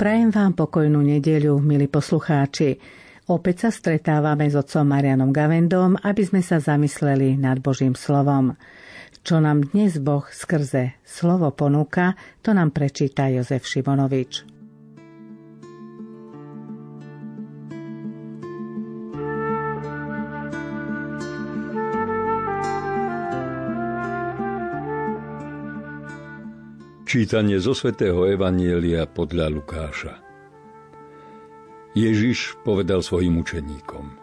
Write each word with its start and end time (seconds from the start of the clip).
Prajem 0.00 0.32
vám 0.32 0.56
pokojnú 0.56 1.04
nedeľu, 1.04 1.60
milí 1.60 1.84
poslucháči. 1.84 2.80
Opäť 3.28 3.68
sa 3.68 3.70
stretávame 3.70 4.48
s 4.48 4.56
otcom 4.56 4.88
Marianom 4.88 5.28
Gavendom, 5.28 5.92
aby 6.00 6.24
sme 6.24 6.40
sa 6.40 6.56
zamysleli 6.56 7.36
nad 7.36 7.60
Božím 7.60 7.92
slovom. 7.92 8.56
Čo 9.20 9.44
nám 9.44 9.76
dnes 9.76 10.00
Boh 10.00 10.24
skrze 10.24 10.96
slovo 11.04 11.52
ponúka, 11.52 12.16
to 12.40 12.56
nám 12.56 12.72
prečíta 12.72 13.28
Jozef 13.28 13.68
Šimonovič. 13.68 14.49
Čítanie 27.10 27.58
zo 27.58 27.74
svätého 27.74 28.22
Evanielia 28.22 29.02
podľa 29.02 29.50
Lukáša. 29.50 30.14
Ježiš 31.90 32.54
povedal 32.62 33.02
svojim 33.02 33.34
učeníkom. 33.34 34.14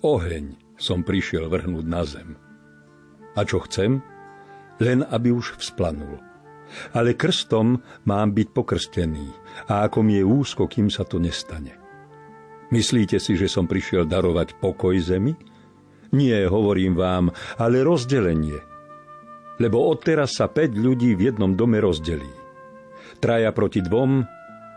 Oheň 0.00 0.56
som 0.80 1.04
prišiel 1.04 1.52
vrhnúť 1.52 1.84
na 1.84 2.00
zem. 2.08 2.40
A 3.36 3.44
čo 3.44 3.60
chcem? 3.68 4.00
Len 4.80 5.04
aby 5.12 5.28
už 5.28 5.60
vzplanul. 5.60 6.16
Ale 6.96 7.20
krstom 7.20 7.84
mám 8.08 8.32
byť 8.32 8.48
pokrstený 8.48 9.28
a 9.68 9.84
ako 9.84 10.00
mi 10.00 10.16
je 10.16 10.24
úzko, 10.24 10.72
kým 10.72 10.88
sa 10.88 11.04
to 11.04 11.20
nestane. 11.20 11.76
Myslíte 12.72 13.20
si, 13.20 13.36
že 13.36 13.44
som 13.44 13.68
prišiel 13.68 14.08
darovať 14.08 14.56
pokoj 14.56 14.96
zemi? 14.96 15.36
Nie, 16.16 16.48
hovorím 16.48 16.96
vám, 16.96 17.28
ale 17.60 17.84
rozdelenie– 17.84 18.56
lebo 19.60 19.92
odteraz 19.92 20.40
sa 20.40 20.48
5 20.48 20.72
ľudí 20.74 21.14
v 21.14 21.30
jednom 21.30 21.52
dome 21.52 21.78
rozdelí. 21.78 22.32
Traja 23.20 23.52
proti 23.52 23.84
dvom 23.84 24.24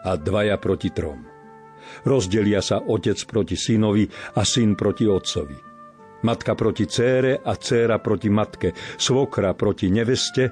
a 0.04 0.12
dvaja 0.20 0.60
proti 0.60 0.92
trom. 0.92 1.24
Rozdelia 2.04 2.60
sa 2.60 2.84
otec 2.84 3.18
proti 3.24 3.56
synovi 3.56 4.04
a 4.36 4.44
syn 4.44 4.76
proti 4.76 5.08
otcovi. 5.08 5.58
Matka 6.24 6.56
proti 6.56 6.88
cére 6.88 7.40
a 7.40 7.56
céra 7.60 8.00
proti 8.00 8.32
matke, 8.32 8.72
svokra 9.00 9.56
proti 9.56 9.92
neveste 9.92 10.52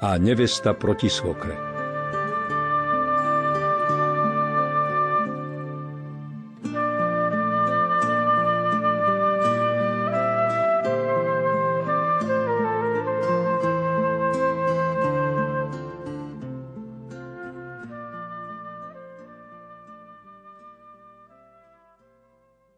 a 0.00 0.16
nevesta 0.16 0.72
proti 0.76 1.08
svokre. 1.12 1.73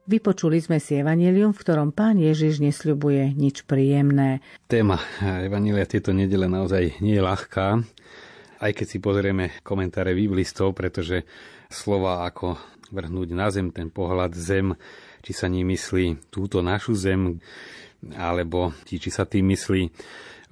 Vypočuli 0.06 0.62
sme 0.62 0.78
si 0.78 0.94
evanelium, 0.94 1.50
v 1.50 1.62
ktorom 1.66 1.90
pán 1.90 2.22
Ježiš 2.22 2.62
nesľubuje 2.62 3.34
nič 3.34 3.66
príjemné. 3.66 4.38
Téma 4.70 5.02
evanelia 5.18 5.82
tieto 5.82 6.14
nedele 6.14 6.46
naozaj 6.46 7.02
nie 7.02 7.18
je 7.18 7.26
ľahká, 7.26 7.82
aj 8.62 8.70
keď 8.70 8.86
si 8.86 9.02
pozrieme 9.02 9.58
komentáre 9.66 10.14
biblistov, 10.14 10.78
pretože 10.78 11.26
slova 11.66 12.22
ako 12.22 12.54
vrhnúť 12.94 13.28
na 13.34 13.50
zem, 13.50 13.74
ten 13.74 13.90
pohľad 13.90 14.30
zem, 14.38 14.78
či 15.26 15.34
sa 15.34 15.50
ním 15.50 15.74
myslí 15.74 16.30
túto 16.30 16.62
našu 16.62 16.94
zem, 16.94 17.42
alebo 18.14 18.78
či, 18.86 19.02
či 19.02 19.10
sa 19.10 19.26
tým 19.26 19.50
myslí 19.58 19.90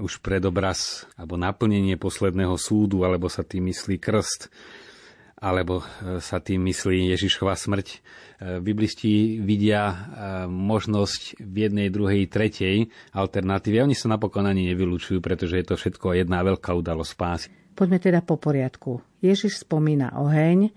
už 0.02 0.18
predobraz 0.18 1.06
alebo 1.14 1.38
naplnenie 1.38 1.94
posledného 1.94 2.58
súdu, 2.58 3.06
alebo 3.06 3.30
sa 3.30 3.46
tým 3.46 3.70
myslí 3.70 4.02
krst, 4.02 4.50
alebo 5.44 5.84
sa 6.24 6.40
tým 6.40 6.64
myslí 6.64 7.12
Ježišova 7.12 7.52
smrť 7.52 8.00
biblisti 8.60 9.40
vidia 9.40 9.82
e, 9.88 9.96
možnosť 10.50 11.38
v 11.40 11.56
jednej, 11.68 11.88
druhej, 11.88 12.26
tretej 12.28 12.90
alternatíve. 13.14 13.80
Oni 13.80 13.96
sa 13.96 14.10
napokon 14.10 14.44
ani 14.44 14.68
nevylučujú, 14.72 15.22
pretože 15.22 15.60
je 15.60 15.66
to 15.66 15.74
všetko 15.78 16.18
jedna 16.18 16.42
veľká 16.44 16.74
udalosť 16.74 17.10
spásy. 17.12 17.48
Poďme 17.74 17.98
teda 17.98 18.20
po 18.22 18.38
poriadku. 18.38 19.02
Ježiš 19.18 19.66
spomína 19.66 20.14
oheň. 20.18 20.70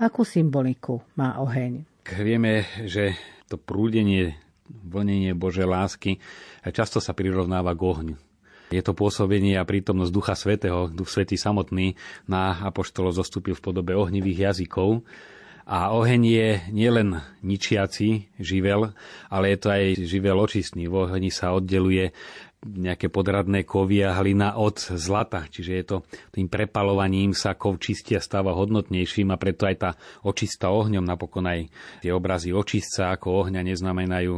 Akú 0.00 0.26
symboliku 0.26 1.00
má 1.14 1.38
oheň? 1.40 1.86
Vieme, 2.04 2.66
že 2.84 3.16
to 3.46 3.56
prúdenie, 3.56 4.36
vlnenie 4.68 5.32
Božej 5.32 5.64
lásky 5.64 6.18
často 6.72 6.98
sa 6.98 7.14
prirovnáva 7.14 7.72
k 7.72 7.82
ohňu. 7.84 8.16
Je 8.74 8.82
to 8.82 8.90
pôsobenie 8.90 9.54
a 9.54 9.62
prítomnosť 9.62 10.10
Ducha 10.10 10.34
Svetého. 10.34 10.90
Duch 10.90 11.06
Svetý 11.06 11.38
samotný 11.38 11.94
na 12.26 12.58
apoštolo 12.66 13.14
zostúpil 13.14 13.54
v 13.54 13.62
podobe 13.62 13.94
ohnivých 13.94 14.50
jazykov 14.50 15.06
a 15.62 15.94
oheň 15.94 16.22
je 16.26 16.48
nielen 16.74 17.22
ničiaci 17.46 18.34
živel, 18.36 18.90
ale 19.30 19.54
je 19.54 19.58
to 19.62 19.68
aj 19.70 19.84
živel 20.02 20.36
očistný. 20.42 20.90
V 20.90 21.06
ohni 21.06 21.30
sa 21.30 21.54
oddeluje 21.54 22.10
nejaké 22.64 23.12
podradné 23.12 23.68
kovy 23.68 24.02
a 24.08 24.16
hlina 24.16 24.56
od 24.56 24.80
zlata. 24.80 25.44
Čiže 25.46 25.72
je 25.72 25.84
to 25.84 25.96
tým 26.32 26.48
prepalovaním 26.48 27.36
sa 27.36 27.54
kov 27.54 27.76
čistia 27.78 28.18
stáva 28.18 28.56
hodnotnejším 28.56 29.30
a 29.30 29.40
preto 29.40 29.68
aj 29.68 29.76
tá 29.76 29.90
očista 30.24 30.72
ohňom, 30.72 31.04
napokon 31.04 31.44
aj 31.44 31.60
tie 32.00 32.10
obrazy 32.10 32.50
očistca 32.50 33.12
ako 33.12 33.46
ohňa 33.46 33.60
neznamenajú 33.60 34.36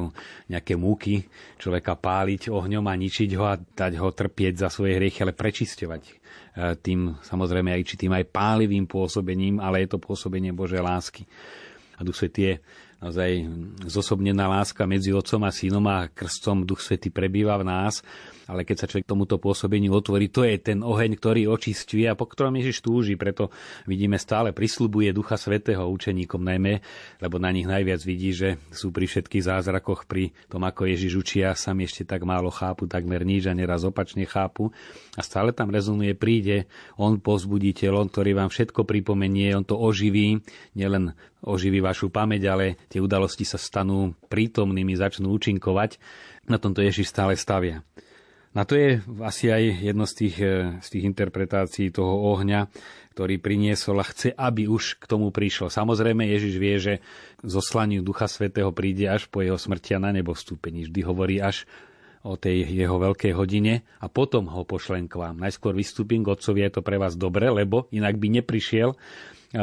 nejaké 0.51 0.75
múky 0.75 1.27
človeka 1.57 1.95
páliť 1.95 2.51
ohňom 2.51 2.85
a 2.91 2.95
ničiť 2.99 3.31
ho 3.39 3.45
a 3.47 3.55
dať 3.57 3.93
ho 4.03 4.09
trpieť 4.11 4.67
za 4.67 4.69
svoje 4.69 4.99
hriechy, 4.99 5.23
ale 5.23 5.33
prečisťovať 5.33 6.27
E, 6.57 6.73
tým 6.81 7.13
samozrejme 7.21 7.69
aj 7.69 7.83
či 7.85 7.95
tým 8.01 8.17
aj 8.17 8.33
pálivým 8.33 8.89
pôsobením, 8.89 9.61
ale 9.61 9.85
je 9.85 9.93
to 9.93 10.01
pôsobenie 10.01 10.57
Božej 10.57 10.81
lásky. 10.81 11.29
A 11.97 12.05
Duch 12.05 12.17
Svetý 12.17 12.41
je 12.49 12.55
naozaj 13.01 13.45
zosobnená 13.85 14.49
láska 14.49 14.89
medzi 14.89 15.13
Otcom 15.13 15.45
a 15.45 15.53
Synom 15.53 15.85
a 15.87 16.09
krstom 16.09 16.65
Duch 16.65 16.81
Svetý 16.81 17.13
prebýva 17.13 17.57
v 17.61 17.69
nás 17.69 18.01
ale 18.47 18.63
keď 18.63 18.77
sa 18.79 18.87
človek 18.87 19.07
tomuto 19.11 19.43
pôsobeniu 19.43 19.91
otvorí, 19.95 20.31
to 20.31 20.47
je 20.47 20.59
ten 20.63 20.83
oheň, 20.83 21.19
ktorý 21.19 21.51
očistuje 21.51 22.07
a 22.07 22.15
po 22.15 22.31
ktorom 22.31 22.55
Ježiš 22.63 22.83
túži, 22.83 23.19
preto 23.19 23.51
vidíme 23.91 24.17
stále 24.17 24.55
prislubuje 24.55 25.11
Ducha 25.11 25.35
Svetého 25.35 25.83
učeníkom 25.91 26.39
najmä, 26.39 26.79
lebo 27.19 27.43
na 27.43 27.51
nich 27.51 27.67
najviac 27.67 28.01
vidí, 28.07 28.31
že 28.31 28.63
sú 28.71 28.95
pri 28.95 29.11
všetkých 29.11 29.47
zázrakoch, 29.47 30.07
pri 30.07 30.31
tom, 30.47 30.63
ako 30.63 30.87
Ježiš 30.87 31.13
učia, 31.19 31.59
sami 31.59 31.91
ešte 31.91 32.07
tak 32.07 32.23
málo 32.23 32.49
chápu, 32.55 32.87
takmer 32.87 33.27
nič 33.27 33.51
a 33.51 33.55
neraz 33.55 33.83
opačne 33.83 34.23
chápu. 34.25 34.71
A 35.19 35.21
stále 35.27 35.51
tam 35.51 35.75
rezonuje, 35.75 36.15
príde 36.15 36.71
on 36.95 37.19
povzbuditeľ, 37.19 38.07
on, 38.07 38.09
ktorý 38.09 38.39
vám 38.39 38.51
všetko 38.51 38.87
pripomenie, 38.87 39.53
on 39.59 39.67
to 39.67 39.75
oživí, 39.75 40.39
nielen 40.79 41.13
oživí 41.43 41.83
vašu 41.83 42.11
pamäť, 42.11 42.43
ale 42.51 42.79
tie 42.91 43.03
udalosti 43.03 43.47
sa 43.47 43.59
stanú 43.59 44.15
prítomnými, 44.31 44.95
začnú 44.99 45.31
účinkovať. 45.35 45.99
Na 46.47 46.63
tomto 46.63 46.83
Ježiš 46.83 47.11
stále 47.11 47.35
stavia. 47.35 47.83
Na 48.57 48.65
to 48.65 48.73
je 48.73 49.05
asi 49.21 49.53
aj 49.53 49.85
jedno 49.85 50.09
z 50.09 50.15
tých, 50.17 50.37
e, 50.41 50.81
z 50.81 50.89
tých 50.89 51.05
interpretácií 51.05 51.93
toho 51.93 52.33
ohňa, 52.33 52.73
ktorý 53.13 53.37
priniesol 53.37 54.01
a 54.01 54.09
chce, 54.09 54.33
aby 54.33 54.65
už 54.65 54.97
k 54.97 55.05
tomu 55.05 55.29
prišlo. 55.29 55.69
Samozrejme, 55.69 56.25
Ježiš 56.25 56.55
vie, 56.57 56.77
že 56.81 56.95
zoslaniu 57.45 58.01
Ducha 58.01 58.25
Svetého 58.25 58.73
príde 58.73 59.13
až 59.13 59.29
po 59.29 59.45
jeho 59.45 59.61
smrti 59.61 59.93
a 59.93 60.01
na 60.01 60.09
nebo 60.09 60.33
vstúpení. 60.33 60.89
Vždy 60.89 61.01
hovorí 61.05 61.37
až 61.37 61.69
o 62.25 62.41
tej 62.41 62.65
jeho 62.65 62.97
veľkej 62.97 63.37
hodine 63.37 63.85
a 64.01 64.09
potom 64.09 64.49
ho 64.49 64.65
pošlem 64.65 65.05
k 65.05 65.21
vám. 65.21 65.37
Najskôr 65.37 65.77
vystúpim 65.77 66.25
k 66.25 66.33
Otcovi, 66.33 66.65
je 66.65 66.81
to 66.81 66.83
pre 66.83 66.97
vás 66.97 67.13
dobre, 67.13 67.53
lebo 67.53 67.93
inak 67.93 68.17
by 68.17 68.41
neprišiel 68.41 68.97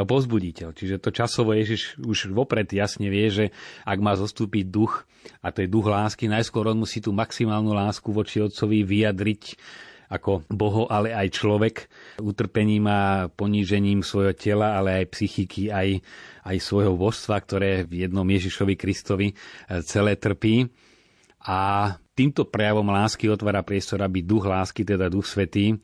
pozbuditeľ. 0.02 0.74
Čiže 0.74 0.98
to 0.98 1.14
časovo 1.14 1.54
Ježiš 1.54 2.02
už 2.02 2.34
vopred 2.34 2.66
jasne 2.74 3.14
vie, 3.14 3.30
že 3.30 3.46
ak 3.86 4.02
má 4.02 4.18
zostúpiť 4.18 4.66
duch, 4.66 5.06
a 5.46 5.54
to 5.54 5.62
je 5.62 5.70
duch 5.70 5.86
lásky, 5.86 6.26
najskôr 6.26 6.74
on 6.74 6.82
musí 6.82 7.00
tú 7.00 7.14
maximálnu 7.14 7.72
lásku 7.78 8.10
voči 8.10 8.42
Otcovi 8.42 8.82
vyjadriť 8.82 9.44
ako 10.14 10.46
Boho, 10.54 10.86
ale 10.94 11.10
aj 11.10 11.28
človek, 11.34 11.76
utrpením 12.22 12.86
a 12.86 13.02
ponížením 13.34 14.06
svojho 14.06 14.38
tela, 14.38 14.78
ale 14.78 15.02
aj 15.02 15.06
psychiky, 15.10 15.74
aj, 15.74 16.06
aj 16.46 16.58
svojho 16.62 16.94
božstva, 16.94 17.42
ktoré 17.42 17.82
v 17.82 18.06
jednom 18.06 18.26
Ježišovi 18.28 18.78
Kristovi 18.78 19.34
e, 19.34 19.36
celé 19.82 20.14
trpí. 20.14 20.70
A 21.44 21.92
týmto 22.14 22.46
prejavom 22.46 22.88
lásky 22.94 23.26
otvára 23.28 23.66
priestor, 23.66 24.06
aby 24.06 24.22
duch 24.22 24.46
lásky, 24.46 24.86
teda 24.86 25.10
duch 25.10 25.26
svetý, 25.26 25.74
e, 25.74 25.78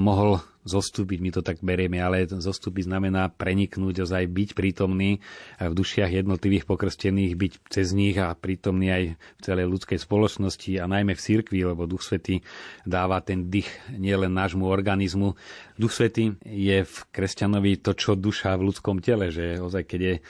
mohol 0.00 0.40
zostúpiť, 0.68 1.18
my 1.24 1.30
to 1.32 1.40
tak 1.40 1.64
berieme, 1.64 1.98
ale 1.98 2.28
zostúpiť 2.28 2.86
znamená 2.86 3.32
preniknúť, 3.32 4.04
ozaj 4.04 4.28
byť 4.28 4.48
prítomný 4.52 5.18
v 5.56 5.72
dušiach 5.72 6.12
jednotlivých 6.12 6.68
pokrstených, 6.68 7.32
byť 7.34 7.52
cez 7.72 7.96
nich 7.96 8.20
a 8.20 8.36
prítomný 8.36 8.92
aj 8.92 9.04
v 9.16 9.40
celej 9.40 9.66
ľudskej 9.72 9.98
spoločnosti 9.98 10.76
a 10.76 10.84
najmä 10.84 11.16
v 11.16 11.24
cirkvi, 11.24 11.64
lebo 11.64 11.88
Duch 11.88 12.04
Svetý 12.04 12.44
dáva 12.84 13.24
ten 13.24 13.48
dých 13.48 13.68
nielen 13.96 14.36
nášmu 14.36 14.68
organizmu, 14.68 15.34
Duch 15.78 15.94
Svetý 15.94 16.34
je 16.42 16.82
v 16.82 16.96
kresťanovi 17.14 17.78
to, 17.78 17.94
čo 17.94 18.18
duša 18.18 18.58
v 18.58 18.66
ľudskom 18.66 18.98
tele, 18.98 19.30
že 19.30 19.62
ozaj, 19.62 19.86
keď 19.86 20.00
je 20.02 20.14
e, 20.18 20.20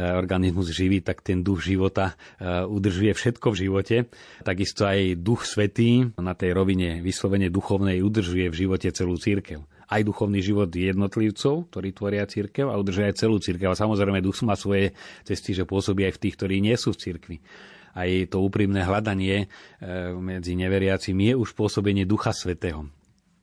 organizmus 0.00 0.72
živý, 0.72 1.04
tak 1.04 1.20
ten 1.20 1.44
duch 1.44 1.60
života 1.60 2.16
e, 2.40 2.64
udržuje 2.64 3.12
všetko 3.12 3.52
v 3.52 3.60
živote. 3.68 3.96
Takisto 4.40 4.88
aj 4.88 5.20
Duch 5.20 5.44
Svetý 5.44 6.08
na 6.16 6.32
tej 6.32 6.56
rovine 6.56 7.04
vyslovene 7.04 7.52
duchovnej 7.52 8.00
udržuje 8.00 8.48
v 8.48 8.56
živote 8.56 8.88
celú 8.96 9.20
církev 9.20 9.60
aj 9.84 10.00
duchovný 10.00 10.40
život 10.40 10.72
jednotlivcov, 10.72 11.68
ktorí 11.68 11.92
tvoria 11.92 12.24
církev 12.24 12.72
a 12.72 12.80
udržia 12.80 13.12
aj 13.12 13.20
celú 13.20 13.36
církev. 13.36 13.68
A 13.68 13.76
samozrejme, 13.76 14.24
duch 14.24 14.40
má 14.40 14.56
svoje 14.56 14.96
cesty, 15.28 15.52
že 15.52 15.68
pôsobí 15.68 16.08
aj 16.08 16.16
v 16.16 16.22
tých, 16.24 16.34
ktorí 16.40 16.56
nie 16.64 16.74
sú 16.74 16.96
v 16.96 17.00
církvi 17.04 17.36
aj 17.94 18.34
to 18.34 18.42
úprimné 18.42 18.82
hľadanie 18.82 19.46
e, 19.46 19.46
medzi 20.18 20.58
neveriacimi 20.58 21.30
je 21.30 21.34
už 21.38 21.54
pôsobenie 21.54 22.02
Ducha 22.02 22.34
Svetého. 22.34 22.90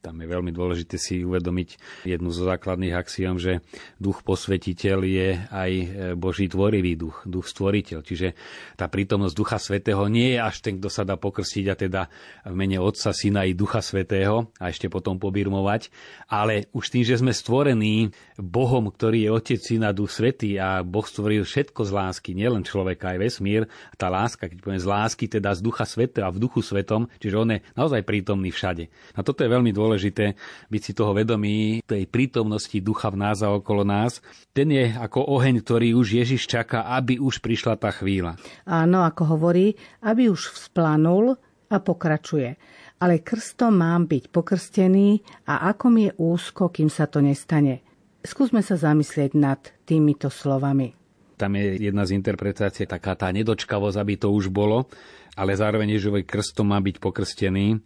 Tam 0.01 0.17
je 0.17 0.25
veľmi 0.25 0.49
dôležité 0.49 0.97
si 0.97 1.21
uvedomiť 1.21 1.77
jednu 2.09 2.33
zo 2.33 2.49
základných 2.49 2.97
axiom, 2.97 3.37
že 3.37 3.61
duch 4.01 4.25
posvetiteľ 4.25 4.97
je 5.05 5.29
aj 5.45 5.71
e, 5.71 5.85
Boží 6.17 6.49
tvorivý 6.49 6.97
duch, 6.97 7.21
duch 7.29 7.45
stvoriteľ. 7.45 8.01
Čiže 8.01 8.33
tá 8.81 8.89
prítomnosť 8.89 9.37
Ducha 9.37 9.61
Svetého 9.61 10.01
nie 10.09 10.33
je 10.33 10.39
až 10.41 10.65
ten, 10.65 10.81
kto 10.81 10.89
sa 10.89 11.05
dá 11.05 11.21
pokrstiť 11.21 11.65
a 11.69 11.75
teda 11.77 12.01
v 12.49 12.53
mene 12.57 12.81
Otca, 12.81 13.13
Syna 13.13 13.45
i 13.45 13.53
Ducha 13.53 13.85
Svetého 13.85 14.49
a 14.57 14.73
ešte 14.73 14.89
potom 14.89 15.21
pobirmovať, 15.21 15.93
ale 16.25 16.65
už 16.73 16.85
tým, 16.89 17.05
že 17.05 17.21
sme 17.21 17.29
stvorení 17.29 18.09
Bohom, 18.41 18.89
ktorý 18.89 19.29
je 19.29 19.29
Otec, 19.29 19.61
Syna, 19.61 19.93
Duch 19.93 20.09
Svetý 20.09 20.57
a 20.57 20.81
Boh 20.81 21.05
stvoril 21.05 21.45
všetko 21.45 21.85
z 21.85 21.91
lásky, 21.93 22.33
nielen 22.33 22.65
človeka, 22.65 23.13
aj 23.13 23.21
vesmír. 23.21 23.69
Tá 24.01 24.09
láska, 24.09 24.49
keď 24.49 24.65
poviem 24.65 24.81
z 24.81 24.89
lásky, 24.89 25.29
teda 25.29 25.53
z 25.53 25.61
Ducha 25.61 25.85
Svetého 25.85 26.25
a 26.25 26.33
v 26.33 26.41
Duchu 26.41 26.65
Svetom, 26.65 27.05
čiže 27.21 27.37
on 27.37 27.53
je 27.53 27.61
naozaj 27.77 28.01
prítomný 28.01 28.49
všade. 28.49 28.89
A 29.13 29.21
toto 29.21 29.45
je 29.45 29.53
veľmi 29.53 29.69
dôležité 29.69 29.90
dôležité 29.91 30.39
byť 30.71 30.81
si 30.87 30.91
toho 30.95 31.11
vedomí, 31.11 31.83
tej 31.83 32.07
prítomnosti 32.07 32.79
ducha 32.79 33.11
v 33.11 33.27
nás 33.27 33.43
a 33.43 33.51
okolo 33.51 33.83
nás. 33.83 34.23
Ten 34.55 34.71
je 34.71 34.87
ako 34.95 35.35
oheň, 35.35 35.59
ktorý 35.59 35.99
už 35.99 36.15
Ježiš 36.23 36.47
čaká, 36.47 36.87
aby 36.95 37.19
už 37.19 37.43
prišla 37.43 37.75
tá 37.75 37.91
chvíľa. 37.91 38.39
Áno, 38.63 39.03
ako 39.03 39.35
hovorí, 39.35 39.75
aby 39.99 40.31
už 40.31 40.55
vzplanul 40.55 41.35
a 41.67 41.75
pokračuje. 41.83 42.55
Ale 43.03 43.19
krstom 43.19 43.83
mám 43.83 44.07
byť 44.07 44.31
pokrstený 44.31 45.19
a 45.51 45.67
ako 45.75 45.85
mi 45.91 46.07
je 46.07 46.15
úzko, 46.15 46.71
kým 46.71 46.87
sa 46.87 47.11
to 47.11 47.19
nestane. 47.19 47.83
Skúsme 48.23 48.63
sa 48.63 48.79
zamyslieť 48.79 49.35
nad 49.35 49.59
týmito 49.83 50.31
slovami. 50.31 50.95
Tam 51.35 51.51
je 51.57 51.83
jedna 51.83 52.07
z 52.07 52.15
interpretácií 52.15 52.87
taká 52.87 53.17
tá 53.19 53.27
nedočkavosť, 53.33 53.97
aby 53.99 54.13
to 54.15 54.29
už 54.31 54.53
bolo, 54.53 54.87
ale 55.35 55.57
zároveň 55.57 55.99
Ježovej 55.99 56.23
krstom 56.23 56.69
má 56.71 56.79
byť 56.79 56.95
pokrstený 57.01 57.81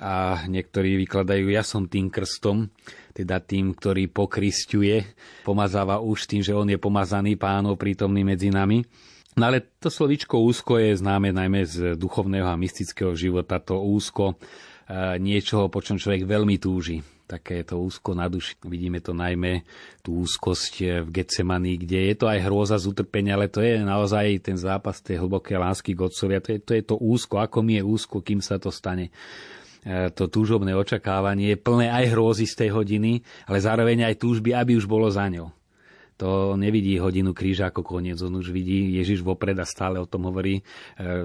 a 0.00 0.48
niektorí 0.48 0.96
vykladajú, 1.04 1.52
ja 1.52 1.60
som 1.60 1.84
tým 1.84 2.08
krstom, 2.08 2.72
teda 3.12 3.36
tým, 3.44 3.76
ktorý 3.76 4.08
pokristuje, 4.08 5.04
pomazáva 5.44 6.00
už 6.00 6.24
tým, 6.24 6.40
že 6.40 6.56
on 6.56 6.72
je 6.72 6.80
pomazaný 6.80 7.36
pánov 7.36 7.76
prítomný 7.76 8.24
medzi 8.24 8.48
nami. 8.48 8.80
No 9.36 9.52
ale 9.52 9.60
to 9.76 9.92
slovičko 9.92 10.40
úzko 10.40 10.80
je 10.80 10.96
známe 10.96 11.36
najmä 11.36 11.68
z 11.68 12.00
duchovného 12.00 12.48
a 12.48 12.56
mystického 12.56 13.12
života, 13.12 13.60
to 13.60 13.76
úzko 13.76 14.34
e, 14.34 14.36
niečoho, 15.20 15.68
po 15.68 15.84
čom 15.84 16.00
človek 16.00 16.24
veľmi 16.24 16.56
túži. 16.56 17.04
Také 17.30 17.62
to 17.62 17.78
úzko 17.78 18.10
na 18.10 18.26
duši. 18.26 18.58
Vidíme 18.66 18.98
to 18.98 19.14
najmä 19.14 19.62
tú 20.02 20.26
úzkosť 20.26 21.06
v 21.06 21.08
Getsemani, 21.14 21.78
kde 21.78 22.10
je 22.10 22.14
to 22.18 22.26
aj 22.26 22.42
hrôza 22.42 22.74
z 22.74 22.90
utrpenia, 22.90 23.38
ale 23.38 23.46
to 23.46 23.62
je 23.62 23.78
naozaj 23.78 24.50
ten 24.50 24.58
zápas 24.58 24.98
tej 24.98 25.22
hlbokej 25.22 25.62
lásky 25.62 25.94
k 25.94 26.10
Otcovi. 26.10 26.42
To 26.42 26.50
je, 26.50 26.58
to 26.58 26.72
je 26.74 26.82
to 26.82 26.96
úzko, 26.98 27.38
ako 27.38 27.62
mi 27.62 27.78
je 27.78 27.86
úzko, 27.86 28.18
kým 28.18 28.42
sa 28.42 28.58
to 28.58 28.74
stane. 28.74 29.14
E, 29.80 30.12
to 30.12 30.28
túžobné 30.28 30.76
očakávanie, 30.76 31.56
plné 31.56 31.88
aj 31.88 32.12
hrôzy 32.12 32.44
z 32.44 32.66
tej 32.66 32.70
hodiny, 32.76 33.24
ale 33.48 33.64
zároveň 33.64 34.12
aj 34.12 34.20
túžby, 34.20 34.52
aby 34.52 34.76
už 34.76 34.84
bolo 34.84 35.08
za 35.08 35.24
ňou. 35.24 35.48
To 36.20 36.52
nevidí 36.52 37.00
hodinu 37.00 37.32
kríža 37.32 37.72
ako 37.72 37.80
koniec, 37.80 38.20
on 38.20 38.36
už 38.36 38.52
vidí 38.52 39.00
Ježiš 39.00 39.24
vopred 39.24 39.56
a 39.56 39.64
stále 39.64 39.96
o 39.96 40.04
tom 40.04 40.28
hovorí 40.28 40.60
e, 40.60 40.62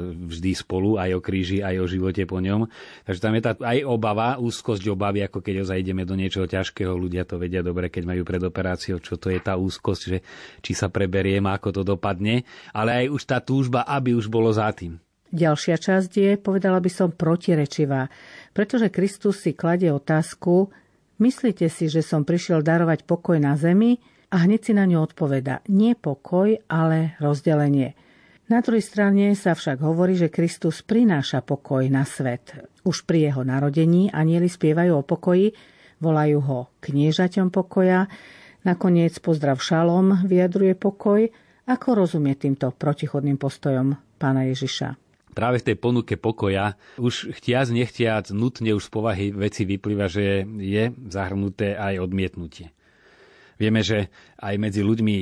vždy 0.07 0.55
spolu, 0.55 0.95
aj 0.95 1.19
o 1.19 1.19
kríži, 1.19 1.59
aj 1.59 1.83
o 1.83 1.85
živote 1.91 2.23
po 2.23 2.39
ňom. 2.39 2.63
Takže 3.03 3.19
tam 3.19 3.35
je 3.35 3.43
tá 3.43 3.51
aj 3.59 3.83
obava, 3.83 4.39
úzkosť 4.39 4.87
obavy, 4.87 5.27
ako 5.27 5.43
keď 5.43 5.75
zajdeme 5.75 6.07
do 6.07 6.15
niečoho 6.15 6.47
ťažkého. 6.47 6.95
Ľudia 6.95 7.27
to 7.27 7.35
vedia 7.35 7.59
dobre, 7.59 7.91
keď 7.91 8.07
majú 8.07 8.23
pred 8.23 8.39
operáciou, 8.39 9.03
čo 9.03 9.19
to 9.19 9.27
je 9.27 9.39
tá 9.43 9.59
úzkosť, 9.59 10.01
že 10.07 10.23
či 10.63 10.71
sa 10.71 10.87
preberiem, 10.87 11.43
ako 11.43 11.75
to 11.75 11.81
dopadne. 11.83 12.47
Ale 12.71 13.03
aj 13.03 13.05
už 13.11 13.21
tá 13.27 13.43
túžba, 13.43 13.83
aby 13.83 14.15
už 14.15 14.31
bolo 14.31 14.47
za 14.55 14.71
tým. 14.71 14.95
Ďalšia 15.35 15.75
časť 15.75 16.11
je, 16.15 16.31
povedala 16.39 16.79
by 16.79 16.87
som, 16.87 17.11
protirečivá, 17.11 18.07
pretože 18.55 18.87
Kristus 18.87 19.43
si 19.43 19.51
kladie 19.51 19.91
otázku, 19.91 20.71
myslíte 21.19 21.67
si, 21.67 21.91
že 21.91 21.99
som 21.99 22.23
prišiel 22.23 22.63
darovať 22.63 23.03
pokoj 23.03 23.35
na 23.35 23.59
zemi 23.59 23.99
a 24.31 24.47
hneď 24.47 24.61
si 24.63 24.71
na 24.71 24.87
ňu 24.87 25.03
odpoveda, 25.03 25.59
nie 25.67 25.91
pokoj, 25.93 26.55
ale 26.71 27.19
rozdelenie. 27.19 27.99
Na 28.47 28.63
druhej 28.63 28.85
strane 28.85 29.35
sa 29.35 29.57
však 29.57 29.83
hovorí, 29.83 30.15
že 30.15 30.31
Kristus 30.31 30.79
prináša 30.87 31.43
pokoj 31.43 31.83
na 31.91 32.07
svet. 32.07 32.55
Už 32.87 33.03
pri 33.03 33.27
jeho 33.29 33.43
narodení 33.43 34.07
anieli 34.13 34.47
spievajú 34.47 35.01
o 35.01 35.03
pokoji, 35.03 35.51
volajú 35.99 36.39
ho 36.39 36.59
kniežaťom 36.79 37.51
pokoja, 37.51 38.07
nakoniec 38.63 39.17
pozdrav 39.19 39.59
šalom 39.59 40.23
vyjadruje 40.23 40.79
pokoj, 40.79 41.27
ako 41.65 41.87
rozumie 41.91 42.37
týmto 42.37 42.71
protichodným 42.71 43.35
postojom 43.41 43.97
pána 44.21 44.47
Ježiša 44.47 45.04
práve 45.35 45.59
v 45.59 45.67
tej 45.71 45.77
ponuke 45.77 46.15
pokoja 46.15 46.79
už 46.95 47.35
chtiac, 47.35 47.67
nechtiac, 47.69 48.31
nutne 48.31 48.71
už 48.71 48.87
z 48.87 48.91
povahy 48.91 49.25
veci 49.35 49.67
vyplýva, 49.67 50.07
že 50.07 50.47
je 50.47 50.95
zahrnuté 51.11 51.75
aj 51.75 51.99
odmietnutie. 51.99 52.71
Vieme, 53.59 53.83
že 53.83 54.11
aj 54.39 54.55
medzi 54.55 54.83
ľuďmi 54.83 55.15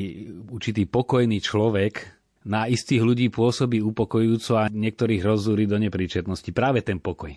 určitý 0.53 0.85
pokojný 0.85 1.41
človek 1.41 2.21
na 2.45 2.67
istých 2.69 3.01
ľudí 3.01 3.27
pôsobí 3.29 3.79
upokojujúco 3.81 4.53
a 4.59 4.69
niektorých 4.69 5.21
rozzúri 5.23 5.65
do 5.65 5.79
nepríčetnosti. 5.79 6.49
Práve 6.51 6.83
ten 6.83 6.99
pokoj. 6.99 7.33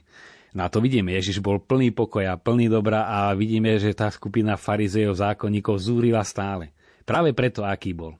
Na 0.56 0.72
to 0.72 0.80
vidíme, 0.80 1.12
Ježiš 1.12 1.44
bol 1.44 1.60
plný 1.60 1.92
pokoja, 1.92 2.40
plný 2.40 2.72
dobra 2.72 3.04
a 3.04 3.36
vidíme, 3.36 3.76
že 3.76 3.92
tá 3.92 4.08
skupina 4.08 4.56
farizejov, 4.56 5.20
zákonníkov 5.20 5.76
zúrila 5.76 6.24
stále. 6.24 6.72
Práve 7.04 7.36
preto, 7.36 7.60
aký 7.60 7.92
bol. 7.92 8.16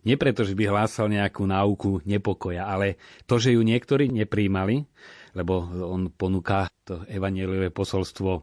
Nie 0.00 0.16
preto, 0.16 0.48
že 0.48 0.56
by 0.56 0.72
hlásal 0.72 1.12
nejakú 1.12 1.44
náuku 1.44 2.00
nepokoja, 2.08 2.64
ale 2.64 2.96
to, 3.28 3.36
že 3.36 3.52
ju 3.52 3.60
niektorí 3.60 4.08
nepríjmali, 4.08 4.88
lebo 5.36 5.60
on 5.86 6.08
ponúka 6.08 6.72
to 6.82 7.04
evanieliové 7.06 7.68
posolstvo 7.70 8.30
e, 8.34 8.42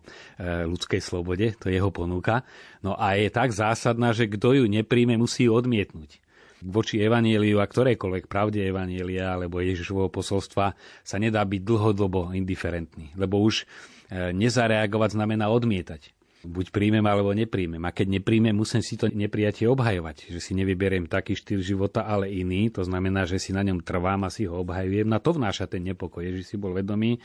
ľudskej 0.70 1.02
slobode, 1.02 1.58
to 1.58 1.68
je 1.68 1.82
jeho 1.82 1.90
ponuka. 1.90 2.46
No 2.86 2.94
a 2.94 3.18
je 3.18 3.34
tak 3.34 3.52
zásadná, 3.52 4.14
že 4.14 4.30
kto 4.30 4.54
ju 4.54 4.66
nepríjme, 4.70 5.18
musí 5.18 5.50
ju 5.50 5.58
odmietnúť. 5.58 6.22
Voči 6.62 7.02
evanieliu 7.02 7.62
a 7.62 7.70
ktorejkoľvek 7.70 8.26
pravde 8.26 8.66
evanielia 8.66 9.38
alebo 9.38 9.62
Ježišovho 9.62 10.10
posolstva 10.10 10.74
sa 11.06 11.18
nedá 11.22 11.46
byť 11.46 11.62
dlhodobo 11.62 12.34
indiferentný, 12.34 13.14
lebo 13.18 13.42
už 13.42 13.66
e, 14.10 14.34
nezareagovať 14.34 15.18
znamená 15.18 15.50
odmietať 15.50 16.17
buď 16.48 16.72
príjmem 16.72 17.04
alebo 17.04 17.36
nepríjmem. 17.36 17.84
A 17.84 17.92
keď 17.92 18.20
nepríjmem, 18.20 18.56
musím 18.56 18.80
si 18.80 18.96
to 18.96 19.12
neprijatie 19.12 19.68
obhajovať. 19.68 20.32
Že 20.32 20.40
si 20.40 20.52
nevyberiem 20.56 21.06
taký 21.06 21.36
štýl 21.36 21.60
života, 21.60 22.08
ale 22.08 22.32
iný. 22.32 22.72
To 22.74 22.88
znamená, 22.88 23.28
že 23.28 23.38
si 23.38 23.52
na 23.52 23.62
ňom 23.62 23.84
trvám 23.84 24.24
a 24.26 24.34
si 24.34 24.48
ho 24.48 24.64
obhajujem. 24.64 25.06
Na 25.06 25.20
to 25.20 25.36
vnáša 25.36 25.68
ten 25.68 25.84
nepokoj. 25.84 26.24
Ježiš 26.24 26.56
si 26.56 26.58
bol 26.58 26.72
vedomý, 26.72 27.20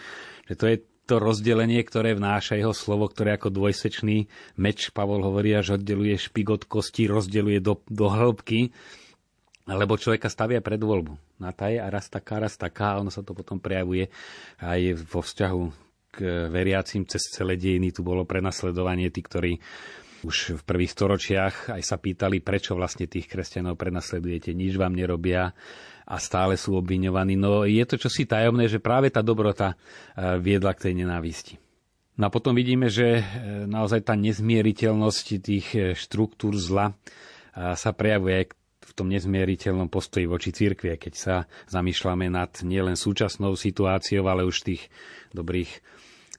že 0.51 0.55
to 0.59 0.67
je 0.67 0.77
to 1.07 1.19
rozdelenie, 1.19 1.83
ktoré 1.83 2.15
vnáša 2.15 2.59
jeho 2.59 2.71
slovo, 2.71 3.11
ktoré 3.11 3.35
ako 3.35 3.51
dvojsečný 3.51 4.31
meč, 4.59 4.95
Pavol 4.95 5.27
hovorí, 5.27 5.51
až 5.55 5.79
oddeluje 5.79 6.15
špik 6.15 6.49
od 6.51 6.63
kosti, 6.67 7.11
rozdeluje 7.11 7.59
do, 7.59 7.83
do 7.91 8.07
hĺbky, 8.07 8.71
lebo 9.67 9.99
človeka 9.99 10.31
stavia 10.31 10.63
pred 10.63 10.79
voľbu. 10.79 11.43
Na 11.43 11.51
tá 11.51 11.75
je 11.75 11.83
a 11.83 11.91
raz 11.91 12.07
taká, 12.07 12.39
raz 12.39 12.55
taká 12.55 12.95
a 12.95 12.99
ono 13.03 13.11
sa 13.11 13.27
to 13.27 13.35
potom 13.35 13.59
prejavuje 13.59 14.15
aj 14.63 15.03
vo 15.03 15.27
vzťahu 15.27 15.92
k 16.13 16.47
veriacim 16.53 17.09
cez 17.09 17.33
celé 17.33 17.57
dejiny 17.57 17.97
tu 17.97 18.05
bolo 18.05 18.29
prenasledovanie 18.29 19.09
tí, 19.09 19.25
ktorí 19.25 19.57
už 20.23 20.61
v 20.61 20.63
prvých 20.63 20.93
storočiach 20.95 21.55
aj 21.75 21.83
sa 21.83 21.97
pýtali, 21.99 22.39
prečo 22.45 22.79
vlastne 22.79 23.11
tých 23.11 23.27
kresťanov 23.27 23.75
prenasledujete, 23.75 24.55
nič 24.55 24.79
vám 24.79 24.95
nerobia 24.95 25.51
a 26.07 26.17
stále 26.19 26.55
sú 26.55 26.79
obviňovaní. 26.79 27.35
No 27.35 27.67
je 27.67 27.83
to 27.87 27.99
čosi 27.99 28.27
tajomné, 28.27 28.71
že 28.71 28.83
práve 28.83 29.11
tá 29.11 29.23
dobrota 29.23 29.75
e, 29.75 29.77
viedla 30.39 30.75
k 30.75 30.91
tej 30.91 30.95
nenávisti. 31.03 31.55
No 32.21 32.29
a 32.29 32.31
potom 32.31 32.55
vidíme, 32.55 32.87
že 32.87 33.23
e, 33.23 33.23
naozaj 33.67 34.07
tá 34.07 34.15
nezmieriteľnosť 34.15 35.27
tých 35.43 35.67
e, 35.75 35.79
štruktúr 35.97 36.55
zla 36.55 36.95
sa 37.53 37.93
prejavuje 37.93 38.33
aj 38.33 38.47
v 38.81 38.93
tom 38.97 39.13
nezmieriteľnom 39.13 39.93
postoji 39.93 40.25
voči 40.25 40.57
cirkvi, 40.57 40.97
keď 40.97 41.13
sa 41.13 41.35
zamýšľame 41.69 42.33
nad 42.33 42.49
nielen 42.65 42.97
súčasnou 42.97 43.61
situáciou, 43.61 44.25
ale 44.25 44.49
už 44.49 44.65
tých 44.65 44.89
dobrých 45.37 45.69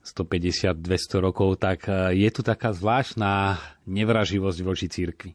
150-200 0.03 1.23
rokov, 1.23 1.63
tak 1.63 1.87
e, 1.87 2.19
je 2.19 2.29
tu 2.29 2.43
taká 2.43 2.75
zvláštna 2.75 3.57
nevraživosť 3.87 4.59
voči 4.61 4.87
církvi. 4.91 5.31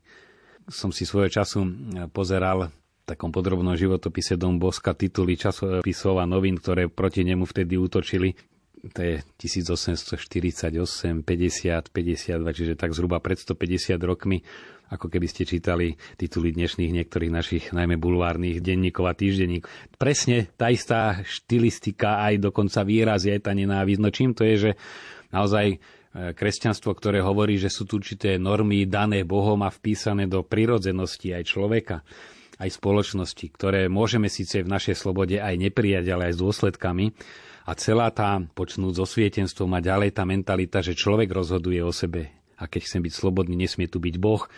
Som 0.69 0.93
si 0.93 1.09
svojho 1.09 1.33
času 1.33 1.65
pozeral 2.13 2.69
v 2.69 2.73
takom 3.09 3.33
podrobnom 3.33 3.73
životopise 3.73 4.37
Dom 4.37 4.61
Boska 4.61 4.93
tituly 4.93 5.41
časopisov 5.41 6.21
a 6.21 6.29
novín, 6.29 6.61
ktoré 6.61 6.93
proti 6.93 7.25
nemu 7.25 7.49
vtedy 7.49 7.81
útočili. 7.81 8.37
To 8.79 9.01
je 9.03 9.15
1848, 9.43 11.23
50, 11.23 11.91
52, 11.91 12.57
čiže 12.57 12.73
tak 12.79 12.95
zhruba 12.95 13.19
pred 13.19 13.39
150 13.39 13.99
rokmi, 14.03 14.47
ako 14.89 15.13
keby 15.13 15.27
ste 15.29 15.45
čítali 15.45 16.01
tituly 16.17 16.55
dnešných 16.55 16.95
niektorých 16.95 17.33
našich 17.33 17.65
najmä 17.77 18.01
bulvárnych 18.01 18.65
denníkov 18.65 19.05
a 19.05 19.15
týždenník. 19.19 19.69
Presne 20.01 20.49
tá 20.57 20.73
istá 20.73 21.21
štilistika, 21.27 22.25
aj 22.25 22.41
dokonca 22.41 22.87
výraz 22.87 23.29
je 23.29 23.37
tá 23.37 23.53
nenávisť. 23.53 24.01
No 24.01 24.09
čím 24.09 24.33
to 24.33 24.49
je, 24.49 24.57
že 24.57 24.71
naozaj 25.29 25.67
e, 25.75 25.77
kresťanstvo, 26.33 26.97
ktoré 26.97 27.21
hovorí, 27.21 27.61
že 27.61 27.69
sú 27.69 27.85
tu 27.85 28.01
určité 28.01 28.41
normy 28.41 28.89
dané 28.89 29.29
Bohom 29.29 29.61
a 29.61 29.69
vpísané 29.69 30.25
do 30.25 30.41
prirodzenosti 30.41 31.37
aj 31.37 31.45
človeka, 31.45 31.97
aj 32.57 32.69
spoločnosti, 32.73 33.47
ktoré 33.53 33.93
môžeme 33.93 34.33
síce 34.33 34.65
v 34.65 34.73
našej 34.73 34.97
slobode 34.97 35.37
aj 35.37 35.53
neprijať, 35.53 36.09
ale 36.09 36.33
aj 36.33 36.41
s 36.41 36.43
dôsledkami, 36.43 37.13
a 37.69 37.77
celá 37.77 38.09
tá, 38.09 38.41
počnúť 38.57 38.97
so 38.97 39.05
svietenstvom 39.05 39.77
a 39.77 39.85
ďalej 39.85 40.17
tá 40.17 40.25
mentalita, 40.25 40.81
že 40.81 40.97
človek 40.97 41.29
rozhoduje 41.29 41.85
o 41.85 41.93
sebe. 41.93 42.33
A 42.57 42.65
keď 42.65 42.89
chcem 42.89 43.05
byť 43.05 43.13
slobodný, 43.13 43.61
nesmie 43.61 43.85
tu 43.85 44.01
byť 44.01 44.17
Boh. 44.17 44.49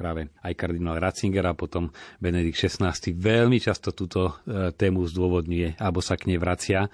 Práve 0.00 0.32
aj 0.40 0.56
kardinál 0.56 0.96
Ratzinger 0.96 1.44
a 1.44 1.52
potom 1.52 1.92
Benedikt 2.16 2.56
XVI 2.56 2.96
veľmi 3.12 3.60
často 3.60 3.92
túto 3.92 4.40
e, 4.48 4.72
tému 4.72 5.04
zdôvodňuje 5.04 5.76
alebo 5.76 6.00
sa 6.00 6.16
k 6.16 6.32
nej 6.32 6.40
vracia 6.40 6.88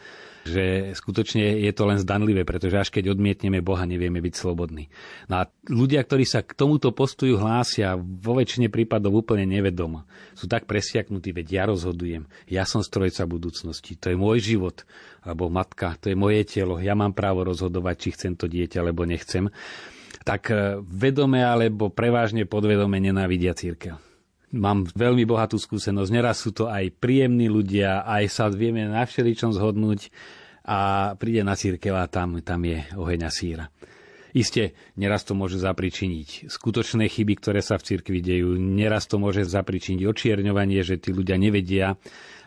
že 0.47 0.95
skutočne 0.95 1.59
je 1.67 1.73
to 1.75 1.85
len 1.91 1.99
zdanlivé, 1.99 2.47
pretože 2.47 2.79
až 2.79 2.89
keď 2.95 3.13
odmietneme 3.13 3.59
Boha, 3.61 3.83
nevieme 3.83 4.23
byť 4.23 4.35
slobodní. 4.39 4.87
No 5.27 5.43
a 5.43 5.51
ľudia, 5.67 6.07
ktorí 6.07 6.23
sa 6.23 6.47
k 6.47 6.55
tomuto 6.55 6.95
postoju 6.95 7.37
hlásia, 7.37 7.99
vo 7.99 8.39
väčšine 8.39 8.71
prípadov 8.71 9.27
úplne 9.27 9.45
nevedom, 9.45 10.07
sú 10.39 10.47
tak 10.47 10.71
presiaknutí, 10.71 11.35
veď 11.35 11.47
ja 11.51 11.65
rozhodujem, 11.67 12.31
ja 12.47 12.63
som 12.63 12.81
strojca 12.81 13.27
budúcnosti, 13.27 13.99
to 13.99 14.15
je 14.15 14.17
môj 14.17 14.39
život, 14.39 14.87
alebo 15.27 15.51
matka, 15.51 15.99
to 15.99 16.15
je 16.15 16.17
moje 16.17 16.47
telo, 16.47 16.79
ja 16.79 16.95
mám 16.95 17.13
právo 17.13 17.43
rozhodovať, 17.43 17.97
či 17.99 18.09
chcem 18.15 18.33
to 18.39 18.47
dieťa, 18.47 18.79
alebo 18.81 19.03
nechcem, 19.03 19.51
tak 20.27 20.51
e, 20.51 20.83
vedome 20.83 21.47
alebo 21.47 21.95
prevažne 21.95 22.43
podvedome 22.51 22.99
nenávidia 22.99 23.55
církev 23.55 24.03
mám 24.57 24.87
veľmi 24.87 25.27
bohatú 25.29 25.61
skúsenosť. 25.61 26.11
Neraz 26.11 26.41
sú 26.41 26.51
to 26.55 26.71
aj 26.71 26.95
príjemní 26.97 27.47
ľudia, 27.51 28.03
aj 28.07 28.25
sa 28.31 28.45
vieme 28.49 28.89
na 28.89 29.05
všeličom 29.05 29.53
zhodnúť 29.53 30.09
a 30.67 31.13
príde 31.15 31.47
na 31.47 31.55
církev 31.55 31.95
a 31.95 32.11
tam, 32.11 32.43
tam 32.43 32.63
je 32.67 32.83
oheň 32.97 33.21
a 33.27 33.31
síra. 33.31 33.65
Isté, 34.37 34.77
neraz 35.01 35.25
to 35.25 35.33
môže 35.33 35.57
zapričiniť 35.57 36.53
skutočné 36.53 37.09
chyby, 37.09 37.41
ktoré 37.41 37.65
sa 37.65 37.81
v 37.81 37.89
cirkvi 37.89 38.21
dejú. 38.21 38.61
Neraz 38.61 39.09
to 39.09 39.17
môže 39.17 39.49
zapričiniť 39.49 40.05
očierňovanie, 40.05 40.85
že 40.85 41.01
tí 41.01 41.09
ľudia 41.17 41.41
nevedia 41.41 41.97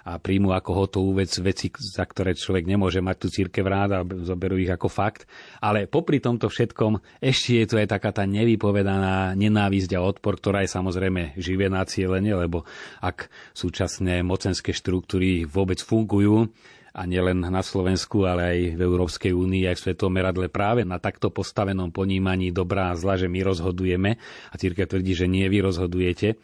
a 0.05 0.19
príjmu 0.19 0.55
ako 0.55 0.71
hotovú 0.75 1.19
vec 1.19 1.31
veci, 1.39 1.71
za 1.75 2.05
ktoré 2.05 2.35
človek 2.35 2.65
nemôže 2.67 3.03
mať 3.03 3.17
tú 3.19 3.27
církev 3.31 3.65
rád 3.65 3.89
a 3.95 3.99
zoberú 4.03 4.55
ich 4.59 4.71
ako 4.71 4.87
fakt. 4.87 5.27
Ale 5.59 5.89
popri 5.89 6.23
tomto 6.23 6.47
všetkom 6.47 7.21
ešte 7.23 7.63
je 7.63 7.65
tu 7.67 7.75
aj 7.79 7.87
taká 7.91 8.15
tá 8.15 8.23
nevypovedaná 8.23 9.33
nenávisť 9.35 9.91
a 9.97 10.03
odpor, 10.03 10.39
ktorá 10.39 10.63
je 10.63 10.71
samozrejme 10.71 11.35
živé 11.39 11.67
na 11.67 11.83
cieľenie, 11.83 12.35
lebo 12.35 12.63
ak 13.03 13.27
súčasné 13.55 14.21
mocenské 14.23 14.71
štruktúry 14.75 15.43
vôbec 15.43 15.81
fungujú, 15.81 16.51
a 16.89 17.05
nielen 17.05 17.45
na 17.45 17.61
Slovensku, 17.61 18.25
ale 18.25 18.41
aj 18.43 18.59
v 18.75 18.81
Európskej 18.81 19.31
únii, 19.31 19.69
aj 19.69 19.77
v 19.77 19.83
svetom 19.89 20.09
meradle 20.09 20.49
práve 20.49 20.81
na 20.81 20.97
takto 20.97 21.29
postavenom 21.29 21.93
ponímaní 21.93 22.49
dobrá 22.49 22.89
a 22.89 22.97
zla, 22.97 23.13
že 23.15 23.29
my 23.29 23.45
rozhodujeme 23.45 24.17
a 24.49 24.55
církev 24.57 24.89
tvrdí, 24.89 25.13
že 25.13 25.29
nie 25.29 25.45
vy 25.45 25.61
rozhodujete, 25.61 26.41